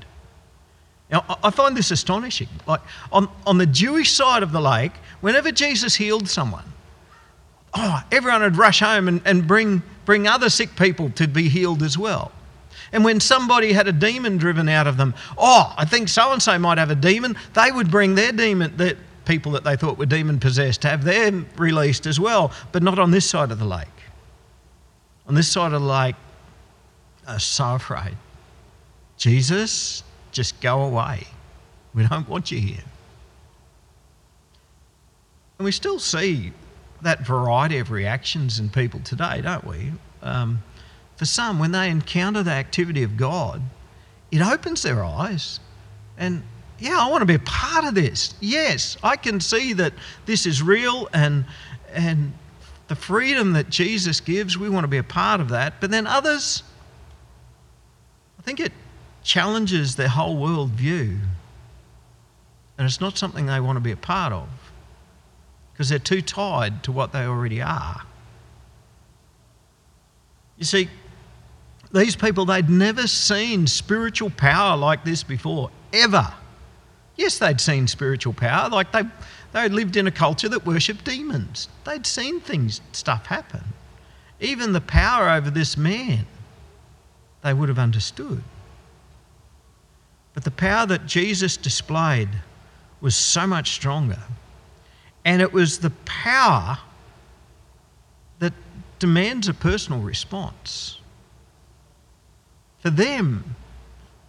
Now, 1.10 1.38
I 1.44 1.50
find 1.50 1.76
this 1.76 1.92
astonishing. 1.92 2.48
Like 2.66 2.80
on, 3.12 3.28
on 3.46 3.58
the 3.58 3.66
Jewish 3.66 4.10
side 4.12 4.42
of 4.42 4.50
the 4.50 4.60
lake, 4.60 4.92
whenever 5.20 5.52
Jesus 5.52 5.94
healed 5.94 6.28
someone, 6.28 6.64
oh, 7.74 8.02
everyone 8.10 8.42
would 8.42 8.56
rush 8.56 8.80
home 8.80 9.06
and, 9.06 9.20
and 9.24 9.46
bring, 9.46 9.82
bring 10.04 10.26
other 10.26 10.50
sick 10.50 10.74
people 10.74 11.10
to 11.10 11.28
be 11.28 11.48
healed 11.48 11.82
as 11.82 11.96
well. 11.96 12.32
And 12.92 13.04
when 13.04 13.20
somebody 13.20 13.72
had 13.72 13.86
a 13.86 13.92
demon 13.92 14.38
driven 14.38 14.68
out 14.68 14.86
of 14.86 14.96
them, 14.96 15.14
oh, 15.36 15.74
I 15.76 15.84
think 15.84 16.08
so 16.08 16.32
and 16.32 16.42
so 16.42 16.58
might 16.58 16.78
have 16.78 16.90
a 16.90 16.94
demon, 16.94 17.36
they 17.54 17.70
would 17.70 17.90
bring 17.90 18.14
their 18.14 18.32
demon, 18.32 18.76
their, 18.76 18.94
people 19.26 19.52
that 19.52 19.64
they 19.64 19.76
thought 19.76 19.98
were 19.98 20.06
demon 20.06 20.40
possessed 20.40 20.82
to 20.82 20.88
have 20.88 21.04
them 21.04 21.46
released 21.56 22.06
as 22.06 22.18
well, 22.18 22.52
but 22.72 22.82
not 22.82 22.98
on 22.98 23.10
this 23.10 23.28
side 23.28 23.50
of 23.50 23.58
the 23.58 23.64
lake. 23.64 23.88
On 25.26 25.34
this 25.34 25.48
side 25.48 25.72
of 25.72 25.82
the 25.82 25.86
lake, 25.86 26.14
are 27.26 27.38
so 27.38 27.74
afraid. 27.74 28.16
Jesus, 29.18 30.02
just 30.30 30.60
go 30.60 30.82
away. 30.82 31.26
We 31.94 32.06
don't 32.06 32.28
want 32.28 32.50
you 32.50 32.60
here. 32.60 32.84
And 35.58 35.64
we 35.64 35.72
still 35.72 35.98
see 35.98 36.52
that 37.02 37.26
variety 37.26 37.78
of 37.78 37.90
reactions 37.90 38.58
in 38.58 38.68
people 38.68 39.00
today, 39.00 39.40
don't 39.42 39.64
we? 39.64 39.92
Um, 40.22 40.62
for 41.16 41.24
some, 41.24 41.58
when 41.58 41.72
they 41.72 41.88
encounter 41.88 42.42
the 42.42 42.50
activity 42.50 43.02
of 43.02 43.16
God, 43.16 43.62
it 44.30 44.42
opens 44.42 44.82
their 44.82 45.02
eyes 45.04 45.60
and 46.18 46.42
yeah, 46.78 46.98
I 46.98 47.10
want 47.10 47.22
to 47.22 47.26
be 47.26 47.34
a 47.34 47.38
part 47.40 47.84
of 47.84 47.94
this. 47.94 48.34
Yes, 48.40 48.96
I 49.02 49.16
can 49.16 49.40
see 49.40 49.72
that 49.74 49.92
this 50.26 50.46
is 50.46 50.62
real 50.62 51.08
and 51.12 51.44
and 51.92 52.32
the 52.88 52.94
freedom 52.94 53.52
that 53.54 53.68
Jesus 53.68 54.20
gives, 54.20 54.56
we 54.56 54.68
want 54.68 54.84
to 54.84 54.88
be 54.88 54.98
a 54.98 55.02
part 55.02 55.40
of 55.40 55.48
that. 55.48 55.80
But 55.80 55.90
then 55.90 56.06
others, 56.06 56.62
I 58.38 58.42
think 58.42 58.60
it 58.60 58.72
challenges 59.24 59.96
their 59.96 60.08
whole 60.08 60.36
world 60.36 60.70
view. 60.70 61.18
And 62.78 62.86
it's 62.86 63.00
not 63.00 63.18
something 63.18 63.46
they 63.46 63.60
want 63.60 63.76
to 63.76 63.80
be 63.80 63.90
a 63.90 63.96
part 63.96 64.32
of 64.32 64.48
because 65.72 65.88
they're 65.88 65.98
too 65.98 66.22
tied 66.22 66.82
to 66.84 66.92
what 66.92 67.12
they 67.12 67.24
already 67.24 67.60
are. 67.60 68.02
You 70.58 70.64
see, 70.64 70.88
these 71.92 72.16
people, 72.16 72.44
they'd 72.44 72.70
never 72.70 73.06
seen 73.06 73.66
spiritual 73.66 74.30
power 74.30 74.76
like 74.76 75.04
this 75.04 75.22
before, 75.22 75.70
ever. 75.92 76.32
Yes, 77.16 77.38
they'd 77.38 77.60
seen 77.60 77.86
spiritual 77.86 78.32
power. 78.32 78.68
Like 78.68 78.92
they, 78.92 79.02
they 79.52 79.68
lived 79.68 79.96
in 79.96 80.06
a 80.06 80.10
culture 80.10 80.48
that 80.48 80.66
worshipped 80.66 81.04
demons. 81.04 81.68
They'd 81.84 82.06
seen 82.06 82.40
things, 82.40 82.80
stuff 82.92 83.26
happen. 83.26 83.64
Even 84.38 84.72
the 84.72 84.82
power 84.82 85.30
over 85.30 85.50
this 85.50 85.76
man, 85.76 86.26
they 87.42 87.54
would 87.54 87.68
have 87.68 87.78
understood. 87.78 88.42
But 90.34 90.44
the 90.44 90.50
power 90.50 90.84
that 90.86 91.06
Jesus 91.06 91.56
displayed 91.56 92.28
was 93.00 93.16
so 93.16 93.46
much 93.46 93.70
stronger. 93.70 94.18
And 95.24 95.40
it 95.40 95.52
was 95.52 95.78
the 95.78 95.90
power 96.04 96.78
that 98.38 98.52
demands 98.98 99.48
a 99.48 99.54
personal 99.54 100.00
response. 100.00 101.00
For 102.80 102.90
them, 102.90 103.56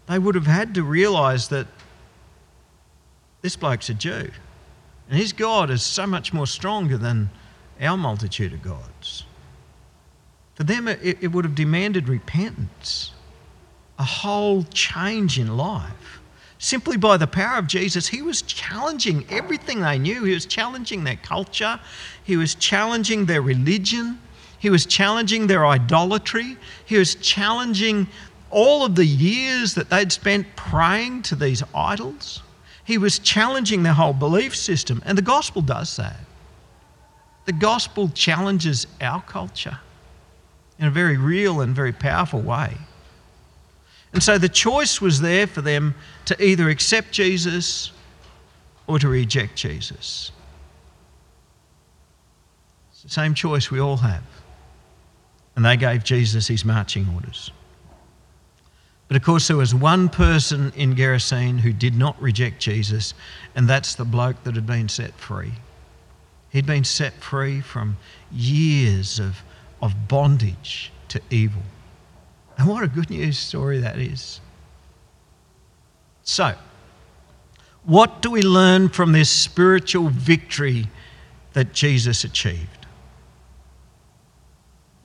they 0.07 0.17
would 0.17 0.35
have 0.35 0.47
had 0.47 0.73
to 0.75 0.83
realize 0.83 1.49
that 1.49 1.67
this 3.47 3.55
bloke's 3.55 3.87
a 3.87 3.93
Jew. 3.93 4.29
And 5.09 5.17
his 5.17 5.31
God 5.31 5.69
is 5.69 5.81
so 5.81 6.05
much 6.05 6.33
more 6.33 6.45
stronger 6.45 6.97
than 6.97 7.29
our 7.79 7.95
multitude 7.95 8.51
of 8.51 8.61
gods. 8.61 9.23
For 10.55 10.65
them, 10.65 10.89
it, 10.89 10.99
it 11.21 11.31
would 11.31 11.45
have 11.45 11.55
demanded 11.55 12.09
repentance, 12.09 13.13
a 13.97 14.03
whole 14.03 14.63
change 14.63 15.39
in 15.39 15.55
life. 15.55 16.19
Simply 16.59 16.97
by 16.97 17.15
the 17.15 17.25
power 17.25 17.57
of 17.57 17.67
Jesus, 17.67 18.09
he 18.09 18.21
was 18.21 18.41
challenging 18.41 19.25
everything 19.29 19.79
they 19.79 19.97
knew. 19.97 20.25
He 20.25 20.33
was 20.33 20.45
challenging 20.45 21.05
their 21.05 21.15
culture, 21.15 21.79
he 22.25 22.35
was 22.35 22.53
challenging 22.53 23.27
their 23.27 23.41
religion, 23.41 24.19
he 24.59 24.69
was 24.69 24.85
challenging 24.85 25.47
their 25.47 25.65
idolatry, 25.65 26.57
he 26.85 26.97
was 26.97 27.15
challenging 27.15 28.07
all 28.49 28.83
of 28.83 28.95
the 28.95 29.05
years 29.05 29.73
that 29.75 29.89
they'd 29.89 30.11
spent 30.11 30.53
praying 30.57 31.21
to 31.21 31.35
these 31.35 31.63
idols. 31.73 32.41
He 32.87 32.97
was 32.97 33.19
challenging 33.19 33.83
their 33.83 33.91
whole 33.91 34.13
belief 34.13 34.55
system, 34.55 35.03
and 35.05 35.17
the 35.17 35.21
gospel 35.21 35.61
does 35.61 35.97
that. 35.97 36.15
The 37.43 37.51
gospel 37.51 38.07
challenges 38.07 38.87
our 39.01 39.21
culture 39.21 39.79
in 40.79 40.87
a 40.87 40.89
very 40.89 41.17
real 41.17 41.59
and 41.59 41.75
very 41.75 41.91
powerful 41.91 42.39
way. 42.39 42.77
And 44.13 44.23
so 44.23 44.37
the 44.37 44.47
choice 44.47 45.01
was 45.01 45.19
there 45.19 45.47
for 45.47 45.61
them 45.61 45.95
to 46.27 46.41
either 46.41 46.69
accept 46.69 47.11
Jesus 47.11 47.91
or 48.87 48.99
to 48.99 49.09
reject 49.09 49.57
Jesus. 49.57 50.31
It's 52.91 53.03
the 53.03 53.09
same 53.09 53.33
choice 53.33 53.69
we 53.69 53.81
all 53.81 53.97
have. 53.97 54.23
and 55.57 55.65
they 55.65 55.75
gave 55.75 56.05
Jesus 56.05 56.47
his 56.47 56.63
marching 56.63 57.09
orders. 57.13 57.51
But 59.07 59.15
of 59.17 59.23
course, 59.23 59.47
there 59.47 59.57
was 59.57 59.73
one 59.73 60.09
person 60.09 60.73
in 60.75 60.95
Gerasene 60.95 61.59
who 61.59 61.71
did 61.71 61.95
not 61.95 62.21
reject 62.21 62.59
Jesus, 62.59 63.13
and 63.55 63.67
that's 63.67 63.95
the 63.95 64.03
bloke 64.03 64.43
that 64.43 64.55
had 64.55 64.67
been 64.67 64.89
set 64.89 65.13
free. 65.13 65.53
He'd 66.49 66.65
been 66.65 66.83
set 66.83 67.13
free 67.13 67.61
from 67.61 67.97
years 68.31 69.19
of, 69.19 69.43
of 69.81 70.07
bondage 70.07 70.91
to 71.09 71.21
evil. 71.29 71.61
And 72.57 72.67
what 72.67 72.83
a 72.83 72.87
good 72.87 73.09
news 73.09 73.37
story 73.37 73.79
that 73.79 73.97
is. 73.97 74.41
So, 76.23 76.55
what 77.85 78.21
do 78.21 78.29
we 78.31 78.41
learn 78.41 78.89
from 78.89 79.13
this 79.13 79.29
spiritual 79.29 80.09
victory 80.09 80.87
that 81.53 81.71
Jesus 81.71 82.25
achieved? 82.25 82.85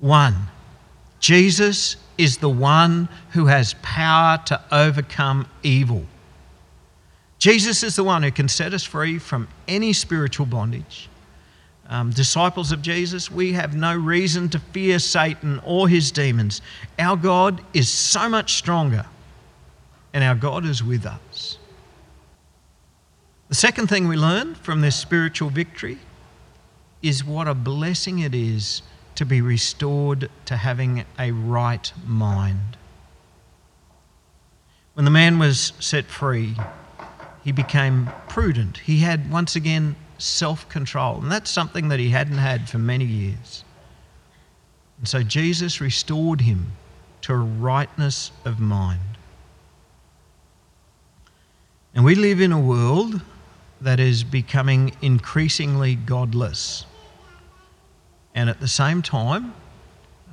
One, 0.01 0.49
Jesus 1.21 1.97
is 2.19 2.39
the 2.39 2.49
one 2.49 3.09
who 3.31 3.47
has 3.47 3.75
power 3.83 4.39
to 4.47 4.61
overcome 4.71 5.47
evil. 5.63 6.05
Jesus 7.39 7.83
is 7.83 7.97
the 7.97 8.05
one 8.05 8.23
who 8.23 8.31
can 8.31 8.49
set 8.49 8.73
us 8.73 8.85
free 8.85 9.19
from 9.19 9.49
any 9.67 9.93
spiritual 9.93 10.47
bondage. 10.47 11.09
Um, 11.89 12.11
disciples 12.11 12.73
of 12.73 12.81
Jesus, 12.81 13.31
we 13.31 13.53
have 13.53 13.75
no 13.75 13.95
reason 13.97 14.49
to 14.51 14.59
fear 14.59 14.99
Satan 14.99 15.61
or 15.65 15.89
his 15.89 16.11
demons. 16.13 16.63
Our 16.99 17.17
God 17.17 17.61
is 17.75 17.89
so 17.89 18.29
much 18.29 18.55
stronger, 18.55 19.05
and 20.15 20.23
our 20.23 20.35
God 20.35 20.65
is 20.65 20.83
with 20.83 21.05
us. 21.05 21.59
The 23.49 23.57
second 23.57 23.89
thing 23.89 24.09
we 24.09 24.17
learn 24.17 24.55
from 24.55 24.81
this 24.81 24.97
spiritual 24.97 25.51
victory 25.51 25.99
is 27.03 27.25
what 27.25 27.49
a 27.49 27.55
blessing 27.55 28.21
it 28.21 28.35
is 28.35 28.83
to 29.15 29.25
be 29.25 29.41
restored 29.41 30.31
to 30.47 30.57
having 30.57 31.05
a 31.19 31.33
right 31.33 31.93
mind. 32.07 32.77
When 34.95 35.05
the 35.05 35.11
man 35.11 35.39
was 35.39 35.73
set 35.81 36.07
free, 36.07 36.57
he 37.45 37.53
became 37.53 38.11
prudent. 38.29 38.79
He 38.79 38.99
had 38.99 39.31
once 39.31 39.57
again 39.57 39.97
self 40.19 40.69
control, 40.69 41.21
and 41.21 41.31
that's 41.31 41.51
something 41.51 41.89
that 41.89 41.99
he 41.99 42.11
hadn't 42.11 42.39
had 42.39 42.69
for 42.69 42.79
many 42.79 43.05
years. 43.05 43.65
And 44.99 45.09
so 45.09 45.23
Jesus 45.23 45.81
restored 45.81 46.43
him 46.43 46.73
to 47.23 47.33
a 47.33 47.37
rightness 47.37 48.31
of 48.45 48.61
mind. 48.61 49.01
And 51.95 52.05
we 52.05 52.15
live 52.15 52.41
in 52.41 52.53
a 52.53 52.61
world 52.61 53.21
that 53.81 53.99
is 53.99 54.25
becoming 54.25 54.93
increasingly 55.03 55.97
godless. 55.97 56.87
And 58.35 58.49
at 58.49 58.61
the 58.61 58.69
same 58.69 59.03
time, 59.03 59.55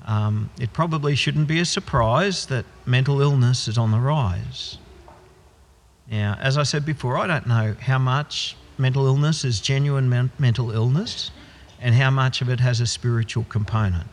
um, 0.06 0.50
it 0.60 0.74
probably 0.74 1.16
shouldn't 1.16 1.48
be 1.48 1.60
a 1.60 1.66
surprise 1.66 2.46
that 2.48 2.66
mental 2.86 3.22
illness 3.22 3.68
is 3.68 3.78
on 3.78 3.92
the 3.92 4.00
rise. 4.00 4.78
Now, 6.10 6.38
as 6.42 6.58
I 6.58 6.64
said 6.64 6.86
before, 6.86 7.18
I 7.18 7.28
don't 7.28 7.46
know 7.46 7.76
how 7.80 8.00
much 8.00 8.56
mental 8.78 9.06
illness 9.06 9.46
is 9.46 9.60
genuine 9.60 10.10
men- 10.10 10.32
mental 10.40 10.72
illness 10.72 11.32
and 11.80 11.94
how 11.94 12.10
much 12.10 12.42
of 12.42 12.50
it 12.50 12.60
has 12.60 12.82
a 12.82 12.88
spiritual 12.88 13.44
component. 13.44 14.08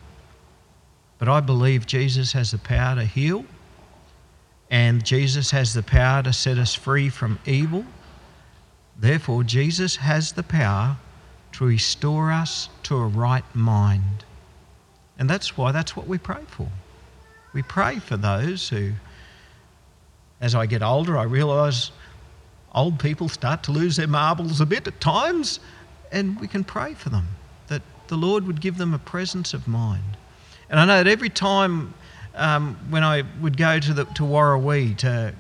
But 1.19 1.29
I 1.29 1.41
believe 1.41 1.87
Jesus 1.87 2.33
has 2.33 2.51
the 2.51 2.59
power 2.59 2.97
to 2.97 3.05
heal, 3.05 3.45
and 4.71 5.05
Jesus 5.05 5.51
has 5.53 5.73
the 5.73 5.83
power 5.83 6.23
to 6.23 6.33
set 6.33 6.59
us 6.59 6.75
free 6.75 7.09
from 7.09 7.39
evil. 7.47 7.85
Therefore, 8.99 9.45
Jesus 9.45 9.97
has 9.97 10.33
the 10.33 10.43
power 10.43 10.99
to 11.53 11.65
restore 11.65 12.33
us 12.33 12.69
to 12.85 12.97
a 12.97 13.07
right 13.07 13.45
mind. 13.55 14.25
And 15.19 15.29
that's 15.31 15.57
why 15.57 15.73
that's 15.73 15.97
what 15.97 16.07
we 16.07 16.19
pray 16.19 16.43
for. 16.49 16.69
We 17.55 17.63
pray 17.63 17.99
for 17.99 18.17
those 18.17 18.69
who, 18.69 18.93
as 20.41 20.55
I 20.55 20.67
get 20.67 20.83
older, 20.83 21.17
I 21.17 21.23
realise 21.23 21.91
old 22.75 22.99
people 22.99 23.29
start 23.29 23.63
to 23.65 23.73
lose 23.73 23.97
their 23.97 24.07
marbles 24.07 24.61
a 24.61 24.67
bit 24.67 24.87
at 24.87 25.01
times, 25.01 25.61
and 26.13 26.39
we 26.39 26.49
can 26.49 26.63
pray 26.65 26.93
for 26.95 27.09
them 27.09 27.27
that 27.69 27.83
the 28.09 28.17
Lord 28.17 28.47
would 28.47 28.61
give 28.61 28.77
them 28.77 28.93
a 28.93 28.99
presence 28.99 29.55
of 29.55 29.67
mind. 29.67 30.17
And 30.69 30.79
I 30.79 30.85
know 30.85 31.03
that 31.03 31.07
every 31.07 31.31
time 31.31 31.95
um, 32.35 32.77
when 32.91 33.03
I 33.03 33.23
would 33.41 33.57
go 33.57 33.81
to, 33.81 33.95
the, 33.95 34.05
to 34.05 34.23
Warrawee 34.23 34.97
to, 34.99 35.33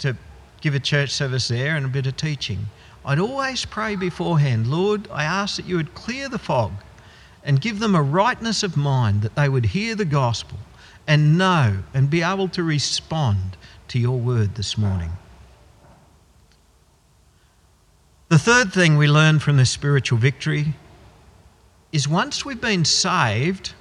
to 0.00 0.16
give 0.60 0.74
a 0.74 0.80
church 0.80 1.10
service 1.10 1.48
there 1.48 1.76
and 1.76 1.86
a 1.86 1.88
bit 1.88 2.06
of 2.06 2.16
teaching, 2.16 2.66
I'd 3.04 3.18
always 3.18 3.64
pray 3.64 3.96
beforehand, 3.96 4.66
Lord, 4.66 5.08
I 5.10 5.24
ask 5.24 5.56
that 5.56 5.66
you 5.66 5.76
would 5.76 5.94
clear 5.94 6.28
the 6.28 6.38
fog 6.38 6.72
and 7.42 7.60
give 7.60 7.78
them 7.78 7.94
a 7.94 8.02
rightness 8.02 8.62
of 8.62 8.76
mind 8.76 9.22
that 9.22 9.34
they 9.34 9.48
would 9.48 9.66
hear 9.66 9.94
the 9.94 10.06
gospel 10.06 10.58
and 11.06 11.36
know 11.36 11.82
and 11.92 12.08
be 12.08 12.22
able 12.22 12.48
to 12.48 12.62
respond 12.62 13.58
to 13.88 13.98
your 13.98 14.18
word 14.18 14.54
this 14.54 14.78
morning. 14.78 15.12
The 18.30 18.38
third 18.38 18.72
thing 18.72 18.96
we 18.96 19.06
learn 19.06 19.38
from 19.38 19.58
this 19.58 19.70
spiritual 19.70 20.18
victory 20.18 20.74
is 21.92 22.08
once 22.08 22.44
we've 22.44 22.60
been 22.60 22.86
saved, 22.86 23.74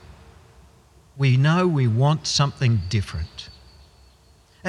we 1.18 1.38
know 1.38 1.66
we 1.66 1.88
want 1.88 2.28
something 2.28 2.82
different. 2.90 3.33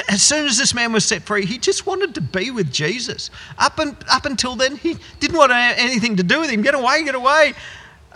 As 0.09 0.22
soon 0.22 0.46
as 0.46 0.59
this 0.59 0.74
man 0.74 0.92
was 0.92 1.04
set 1.04 1.22
free, 1.22 1.46
he 1.46 1.57
just 1.57 1.87
wanted 1.87 2.16
to 2.16 2.20
be 2.20 2.50
with 2.50 2.72
Jesus. 2.72 3.30
Up, 3.59 3.78
and, 3.78 3.96
up 4.11 4.26
until 4.26 4.57
then, 4.57 4.76
he 4.76 4.96
didn't 5.20 5.37
want 5.37 5.52
anything 5.52 6.16
to 6.16 6.24
do 6.24 6.40
with 6.40 6.50
him. 6.50 6.62
Get 6.62 6.74
away, 6.74 7.04
get 7.04 7.14
away. 7.14 7.54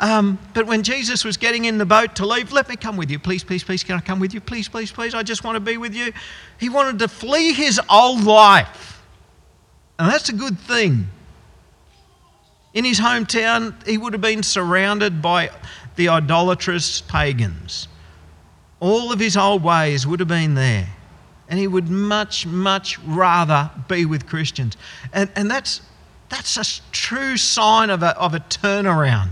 Um, 0.00 0.40
but 0.54 0.66
when 0.66 0.82
Jesus 0.82 1.24
was 1.24 1.36
getting 1.36 1.66
in 1.66 1.78
the 1.78 1.86
boat 1.86 2.16
to 2.16 2.26
leave, 2.26 2.52
let 2.52 2.68
me 2.68 2.74
come 2.74 2.96
with 2.96 3.10
you. 3.10 3.18
Please, 3.20 3.44
please, 3.44 3.62
please, 3.62 3.84
can 3.84 3.96
I 3.96 4.00
come 4.00 4.18
with 4.18 4.34
you? 4.34 4.40
Please, 4.40 4.68
please, 4.68 4.90
please. 4.90 5.14
I 5.14 5.22
just 5.22 5.44
want 5.44 5.54
to 5.54 5.60
be 5.60 5.76
with 5.76 5.94
you. 5.94 6.12
He 6.58 6.68
wanted 6.68 6.98
to 6.98 7.08
flee 7.08 7.52
his 7.52 7.80
old 7.88 8.24
life. 8.24 9.00
And 10.00 10.10
that's 10.10 10.28
a 10.28 10.34
good 10.34 10.58
thing. 10.58 11.08
In 12.74 12.84
his 12.84 12.98
hometown, 12.98 13.86
he 13.86 13.98
would 13.98 14.12
have 14.14 14.22
been 14.22 14.42
surrounded 14.42 15.22
by 15.22 15.50
the 15.94 16.08
idolatrous 16.08 17.00
pagans. 17.02 17.86
All 18.80 19.12
of 19.12 19.20
his 19.20 19.36
old 19.36 19.62
ways 19.62 20.06
would 20.06 20.20
have 20.20 20.28
been 20.28 20.54
there 20.54 20.88
and 21.48 21.58
he 21.58 21.66
would 21.66 21.88
much, 21.88 22.46
much 22.46 22.98
rather 23.00 23.70
be 23.88 24.04
with 24.04 24.26
Christians. 24.26 24.76
And, 25.12 25.30
and 25.34 25.50
that's, 25.50 25.80
that's 26.28 26.56
a 26.56 26.82
true 26.92 27.36
sign 27.36 27.90
of 27.90 28.02
a, 28.02 28.16
of 28.18 28.34
a 28.34 28.40
turnaround. 28.40 29.30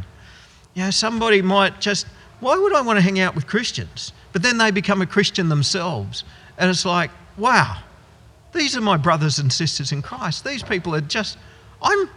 You 0.75 0.85
know, 0.85 0.91
somebody 0.91 1.43
might 1.43 1.81
just, 1.81 2.07
why 2.41 2.57
would 2.57 2.75
I 2.75 2.81
want 2.81 2.99
to 2.99 3.03
hang 3.03 3.21
out 3.21 3.35
with 3.35 3.47
Christians? 3.47 4.13
But 4.33 4.43
then 4.43 4.59
they 4.59 4.71
become 4.71 5.03
a 5.03 5.07
Christian 5.07 5.49
themselves. 5.49 6.25
And 6.59 6.71
it's 6.71 6.85
like, 6.85 7.11
wow, 7.37 7.79
these 8.53 8.77
are 8.77 8.81
my 8.81 8.97
brothers 8.97 9.39
and 9.39 9.53
sisters 9.53 9.93
in 9.93 10.03
Christ. 10.03 10.45
These 10.45 10.63
people 10.63 10.95
are 10.95 11.01
just, 11.01 11.39
I'm, 11.83 12.09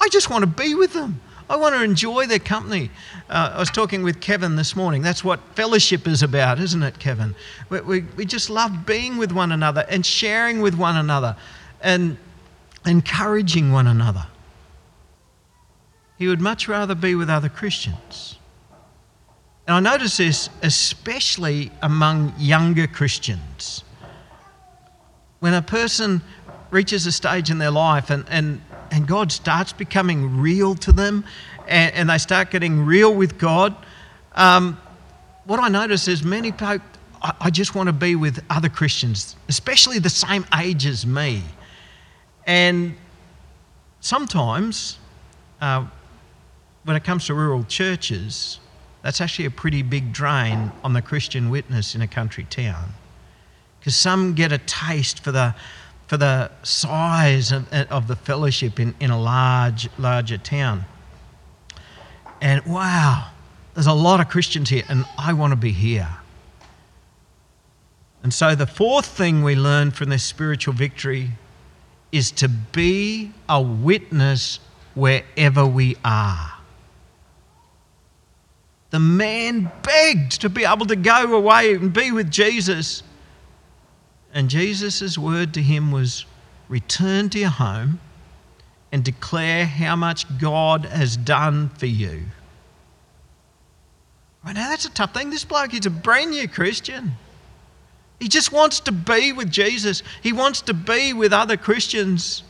I 0.00 0.08
just 0.08 0.30
want 0.30 0.42
to 0.42 0.46
be 0.48 0.74
with 0.74 0.92
them. 0.92 1.20
I 1.50 1.56
want 1.56 1.74
to 1.74 1.82
enjoy 1.82 2.26
their 2.26 2.38
company. 2.38 2.90
Uh, 3.28 3.52
I 3.54 3.58
was 3.58 3.70
talking 3.70 4.02
with 4.02 4.20
Kevin 4.20 4.56
this 4.56 4.74
morning. 4.74 5.02
That's 5.02 5.22
what 5.22 5.40
fellowship 5.54 6.06
is 6.06 6.22
about, 6.22 6.58
isn't 6.60 6.82
it, 6.82 6.98
Kevin? 6.98 7.34
We, 7.68 7.80
we, 7.80 8.00
we 8.16 8.24
just 8.24 8.48
love 8.48 8.86
being 8.86 9.16
with 9.16 9.32
one 9.32 9.52
another 9.52 9.84
and 9.88 10.04
sharing 10.04 10.60
with 10.60 10.74
one 10.74 10.96
another 10.96 11.36
and 11.80 12.16
encouraging 12.86 13.72
one 13.72 13.86
another. 13.86 14.26
He 16.18 16.28
would 16.28 16.40
much 16.40 16.68
rather 16.68 16.94
be 16.94 17.14
with 17.14 17.28
other 17.28 17.48
Christians. 17.48 18.38
And 19.66 19.76
I 19.76 19.80
notice 19.80 20.16
this 20.16 20.50
especially 20.62 21.70
among 21.82 22.34
younger 22.38 22.86
Christians. 22.86 23.84
When 25.40 25.54
a 25.54 25.62
person 25.62 26.22
reaches 26.70 27.06
a 27.06 27.12
stage 27.12 27.50
in 27.50 27.58
their 27.58 27.70
life 27.70 28.10
and, 28.10 28.24
and 28.28 28.60
and 28.92 29.08
God 29.08 29.32
starts 29.32 29.72
becoming 29.72 30.38
real 30.38 30.74
to 30.76 30.92
them 30.92 31.24
and, 31.66 31.92
and 31.94 32.10
they 32.10 32.18
start 32.18 32.50
getting 32.50 32.84
real 32.84 33.12
with 33.12 33.38
God, 33.38 33.74
um, 34.34 34.78
what 35.44 35.58
I 35.58 35.68
notice 35.68 36.06
is 36.06 36.22
many 36.22 36.52
people, 36.52 36.78
I, 37.22 37.32
I 37.40 37.50
just 37.50 37.74
want 37.74 37.88
to 37.88 37.92
be 37.92 38.14
with 38.14 38.44
other 38.50 38.68
Christians, 38.68 39.34
especially 39.48 39.98
the 39.98 40.10
same 40.10 40.46
age 40.56 40.86
as 40.86 41.06
me. 41.06 41.42
And 42.46 42.94
sometimes, 44.00 44.98
uh, 45.60 45.86
when 46.84 46.96
it 46.96 47.04
comes 47.04 47.26
to 47.26 47.34
rural 47.34 47.64
churches, 47.64 48.60
that's 49.02 49.20
actually 49.20 49.46
a 49.46 49.50
pretty 49.50 49.82
big 49.82 50.12
drain 50.12 50.70
on 50.84 50.92
the 50.92 51.02
Christian 51.02 51.50
witness 51.50 51.94
in 51.94 52.02
a 52.02 52.08
country 52.08 52.44
town. 52.44 52.92
Because 53.78 53.96
some 53.96 54.34
get 54.34 54.52
a 54.52 54.58
taste 54.58 55.24
for 55.24 55.32
the, 55.32 55.54
for 56.12 56.18
the 56.18 56.50
size 56.62 57.52
of, 57.52 57.72
of 57.72 58.06
the 58.06 58.14
fellowship 58.14 58.78
in, 58.78 58.94
in 59.00 59.10
a 59.10 59.18
large, 59.18 59.88
larger 59.98 60.36
town. 60.36 60.84
And 62.42 62.62
wow, 62.66 63.30
there's 63.72 63.86
a 63.86 63.94
lot 63.94 64.20
of 64.20 64.28
Christians 64.28 64.68
here, 64.68 64.82
and 64.90 65.06
I 65.16 65.32
want 65.32 65.52
to 65.52 65.56
be 65.56 65.72
here. 65.72 66.10
And 68.22 68.34
so, 68.34 68.54
the 68.54 68.66
fourth 68.66 69.06
thing 69.06 69.42
we 69.42 69.56
learn 69.56 69.90
from 69.90 70.10
this 70.10 70.22
spiritual 70.22 70.74
victory 70.74 71.30
is 72.12 72.30
to 72.32 72.48
be 72.50 73.32
a 73.48 73.62
witness 73.62 74.60
wherever 74.92 75.64
we 75.64 75.96
are. 76.04 76.52
The 78.90 79.00
man 79.00 79.72
begged 79.82 80.42
to 80.42 80.50
be 80.50 80.66
able 80.66 80.84
to 80.84 80.96
go 80.96 81.34
away 81.34 81.72
and 81.72 81.90
be 81.90 82.12
with 82.12 82.30
Jesus. 82.30 83.02
And 84.32 84.48
Jesus' 84.48 85.18
word 85.18 85.54
to 85.54 85.62
him 85.62 85.92
was 85.92 86.24
return 86.68 87.28
to 87.30 87.38
your 87.38 87.50
home 87.50 88.00
and 88.90 89.04
declare 89.04 89.66
how 89.66 89.96
much 89.96 90.38
God 90.38 90.86
has 90.86 91.16
done 91.16 91.68
for 91.70 91.86
you. 91.86 92.22
Right 94.44 94.54
now, 94.54 94.70
that's 94.70 94.86
a 94.86 94.90
tough 94.90 95.14
thing. 95.14 95.30
This 95.30 95.44
bloke 95.44 95.74
is 95.74 95.86
a 95.86 95.90
brand 95.90 96.30
new 96.30 96.48
Christian. 96.48 97.12
He 98.18 98.28
just 98.28 98.52
wants 98.52 98.80
to 98.80 98.92
be 98.92 99.32
with 99.32 99.50
Jesus, 99.50 100.02
he 100.22 100.32
wants 100.32 100.62
to 100.62 100.74
be 100.74 101.12
with 101.12 101.32
other 101.32 101.56
Christians. 101.56 102.42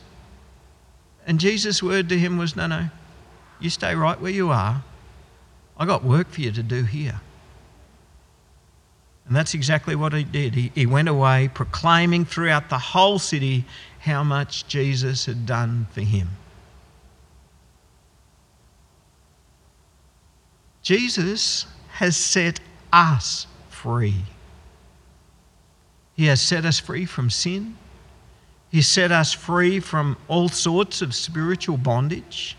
And 1.25 1.39
Jesus' 1.39 1.81
word 1.81 2.09
to 2.09 2.19
him 2.19 2.37
was, 2.37 2.55
No, 2.55 2.67
no, 2.67 2.89
you 3.59 3.69
stay 3.69 3.95
right 3.95 4.19
where 4.19 4.31
you 4.31 4.49
are. 4.49 4.83
I 5.77 5.85
got 5.85 6.03
work 6.03 6.29
for 6.29 6.41
you 6.41 6.51
to 6.51 6.63
do 6.63 6.83
here. 6.83 7.21
And 9.25 9.35
that's 9.35 9.53
exactly 9.53 9.95
what 9.95 10.13
he 10.13 10.23
did. 10.23 10.53
He, 10.53 10.71
he 10.75 10.85
went 10.85 11.07
away 11.07 11.49
proclaiming 11.53 12.25
throughout 12.25 12.69
the 12.69 12.77
whole 12.77 13.19
city 13.19 13.65
how 13.99 14.23
much 14.23 14.67
Jesus 14.67 15.25
had 15.25 15.45
done 15.45 15.87
for 15.91 16.01
him. 16.01 16.29
Jesus 20.81 21.65
has 21.93 22.17
set 22.17 22.59
us 22.91 23.47
free. 23.69 24.23
He 26.15 26.25
has 26.25 26.41
set 26.41 26.65
us 26.65 26.79
free 26.79 27.05
from 27.05 27.29
sin. 27.29 27.77
He 28.69 28.81
set 28.81 29.11
us 29.11 29.31
free 29.31 29.79
from 29.79 30.17
all 30.27 30.49
sorts 30.49 31.01
of 31.01 31.15
spiritual 31.15 31.77
bondage. 31.77 32.57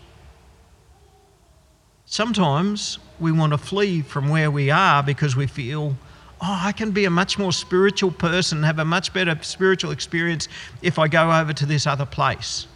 Sometimes 2.05 2.99
we 3.19 3.31
want 3.31 3.51
to 3.51 3.57
flee 3.57 4.01
from 4.01 4.29
where 4.29 4.49
we 4.49 4.71
are 4.71 5.03
because 5.03 5.35
we 5.35 5.47
feel, 5.47 5.95
oh, 6.41 6.59
I 6.63 6.71
can 6.71 6.91
be 6.91 7.05
a 7.05 7.09
much 7.09 7.37
more 7.37 7.53
spiritual 7.53 8.11
person, 8.11 8.63
have 8.63 8.79
a 8.79 8.85
much 8.85 9.13
better 9.13 9.37
spiritual 9.41 9.91
experience 9.91 10.47
if 10.81 10.99
I 10.99 11.07
go 11.07 11.31
over 11.31 11.53
to 11.53 11.65
this 11.65 11.87
other 11.87 12.05
place. 12.05 12.67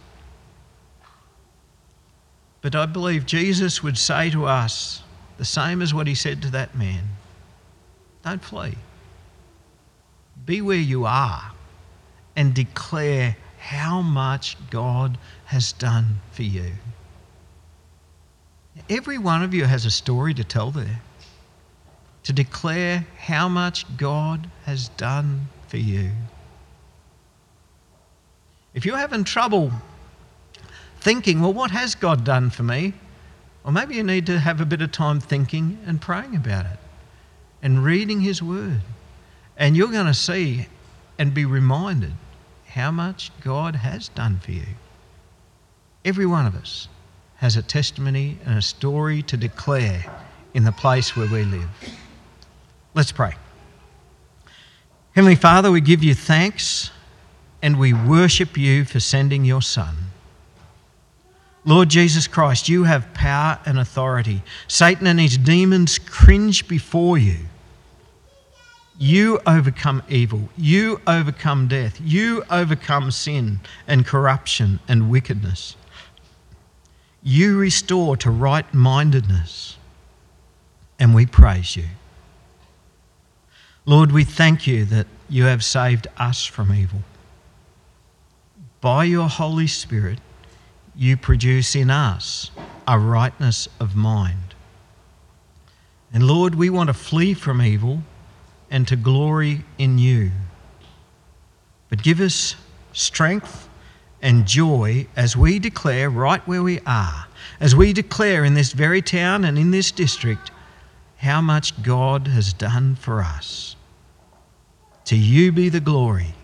But 2.62 2.74
I 2.74 2.86
believe 2.86 3.26
Jesus 3.26 3.82
would 3.82 3.96
say 3.96 4.30
to 4.30 4.44
us 4.44 5.02
the 5.38 5.44
same 5.44 5.80
as 5.80 5.94
what 5.94 6.06
he 6.06 6.14
said 6.14 6.42
to 6.42 6.50
that 6.50 6.76
man 6.76 7.04
don't 8.22 8.42
flee. 8.42 8.74
Be 10.44 10.60
where 10.60 10.76
you 10.76 11.06
are 11.06 11.52
and 12.36 12.54
declare 12.54 13.36
how 13.58 14.02
much 14.02 14.56
God 14.70 15.18
has 15.46 15.72
done 15.72 16.20
for 16.32 16.42
you. 16.42 16.72
Every 18.88 19.18
one 19.18 19.42
of 19.42 19.52
you 19.52 19.64
has 19.64 19.84
a 19.84 19.90
story 19.90 20.34
to 20.34 20.44
tell 20.44 20.70
there, 20.70 21.00
to 22.24 22.32
declare 22.32 23.06
how 23.18 23.48
much 23.48 23.84
God 23.96 24.48
has 24.64 24.88
done 24.90 25.48
for 25.68 25.78
you. 25.78 26.10
If 28.74 28.84
you're 28.84 28.96
having 28.96 29.24
trouble 29.24 29.72
thinking, 31.00 31.40
well, 31.40 31.52
what 31.52 31.70
has 31.70 31.94
God 31.94 32.24
done 32.24 32.50
for 32.50 32.62
me? 32.62 32.94
Or 33.64 33.72
maybe 33.72 33.96
you 33.96 34.02
need 34.02 34.26
to 34.26 34.38
have 34.38 34.60
a 34.60 34.64
bit 34.66 34.82
of 34.82 34.92
time 34.92 35.20
thinking 35.20 35.78
and 35.86 36.00
praying 36.00 36.36
about 36.36 36.66
it 36.66 36.78
and 37.62 37.84
reading 37.84 38.20
His 38.20 38.42
Word. 38.42 38.80
And 39.56 39.76
you're 39.76 39.88
going 39.88 40.06
to 40.06 40.14
see 40.14 40.66
and 41.18 41.34
be 41.34 41.44
reminded 41.44 42.12
how 42.68 42.90
much 42.90 43.30
God 43.42 43.76
has 43.76 44.08
done 44.08 44.38
for 44.38 44.52
you. 44.52 44.66
Every 46.04 46.24
one 46.24 46.46
of 46.46 46.54
us 46.54 46.88
has 47.36 47.56
a 47.56 47.62
testimony 47.62 48.38
and 48.46 48.56
a 48.56 48.62
story 48.62 49.22
to 49.22 49.36
declare 49.36 50.04
in 50.54 50.64
the 50.64 50.72
place 50.72 51.16
where 51.16 51.28
we 51.28 51.44
live. 51.44 51.68
Let's 52.94 53.12
pray. 53.12 53.34
Heavenly 55.12 55.36
Father, 55.36 55.70
we 55.70 55.80
give 55.80 56.02
you 56.02 56.14
thanks 56.14 56.90
and 57.62 57.78
we 57.78 57.92
worship 57.92 58.56
you 58.56 58.84
for 58.84 59.00
sending 59.00 59.44
your 59.44 59.62
Son. 59.62 59.96
Lord 61.64 61.88
Jesus 61.88 62.26
Christ, 62.26 62.68
you 62.68 62.84
have 62.84 63.12
power 63.12 63.58
and 63.66 63.78
authority. 63.78 64.42
Satan 64.66 65.06
and 65.06 65.20
his 65.20 65.36
demons 65.36 65.98
cringe 65.98 66.66
before 66.66 67.18
you. 67.18 67.36
You 68.98 69.40
overcome 69.46 70.02
evil. 70.08 70.48
You 70.56 71.00
overcome 71.06 71.68
death. 71.68 72.00
You 72.02 72.44
overcome 72.50 73.10
sin 73.10 73.60
and 73.86 74.06
corruption 74.06 74.80
and 74.88 75.10
wickedness. 75.10 75.76
You 77.22 77.58
restore 77.58 78.16
to 78.18 78.30
right 78.30 78.72
mindedness. 78.72 79.76
And 80.98 81.14
we 81.14 81.26
praise 81.26 81.76
you. 81.76 81.84
Lord, 83.86 84.12
we 84.12 84.24
thank 84.24 84.66
you 84.66 84.84
that 84.86 85.06
you 85.28 85.44
have 85.44 85.64
saved 85.64 86.06
us 86.18 86.44
from 86.44 86.74
evil. 86.74 87.00
By 88.80 89.04
your 89.04 89.28
Holy 89.28 89.66
Spirit, 89.66 90.18
you 90.94 91.16
produce 91.16 91.74
in 91.74 91.90
us 91.90 92.50
a 92.86 92.98
rightness 92.98 93.68
of 93.78 93.96
mind. 93.96 94.54
And 96.12 96.26
Lord, 96.26 96.54
we 96.54 96.68
want 96.68 96.88
to 96.88 96.94
flee 96.94 97.34
from 97.34 97.62
evil 97.62 98.02
and 98.70 98.86
to 98.88 98.96
glory 98.96 99.64
in 99.78 99.98
you. 99.98 100.30
But 101.88 102.02
give 102.02 102.20
us 102.20 102.56
strength 102.92 103.68
and 104.20 104.46
joy 104.46 105.06
as 105.16 105.36
we 105.36 105.58
declare 105.58 106.10
right 106.10 106.46
where 106.46 106.62
we 106.62 106.80
are, 106.80 107.26
as 107.60 107.74
we 107.74 107.92
declare 107.92 108.44
in 108.44 108.54
this 108.54 108.72
very 108.72 109.00
town 109.00 109.44
and 109.44 109.58
in 109.58 109.70
this 109.70 109.90
district 109.90 110.50
how 111.20 111.40
much 111.40 111.82
God 111.82 112.28
has 112.28 112.54
done 112.54 112.94
for 112.94 113.20
us. 113.20 113.76
To 115.04 115.16
you 115.16 115.52
be 115.52 115.68
the 115.68 115.80
glory. 115.80 116.34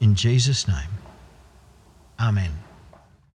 In 0.00 0.14
Jesus' 0.14 0.66
name, 0.66 0.96
Amen. 2.18 2.52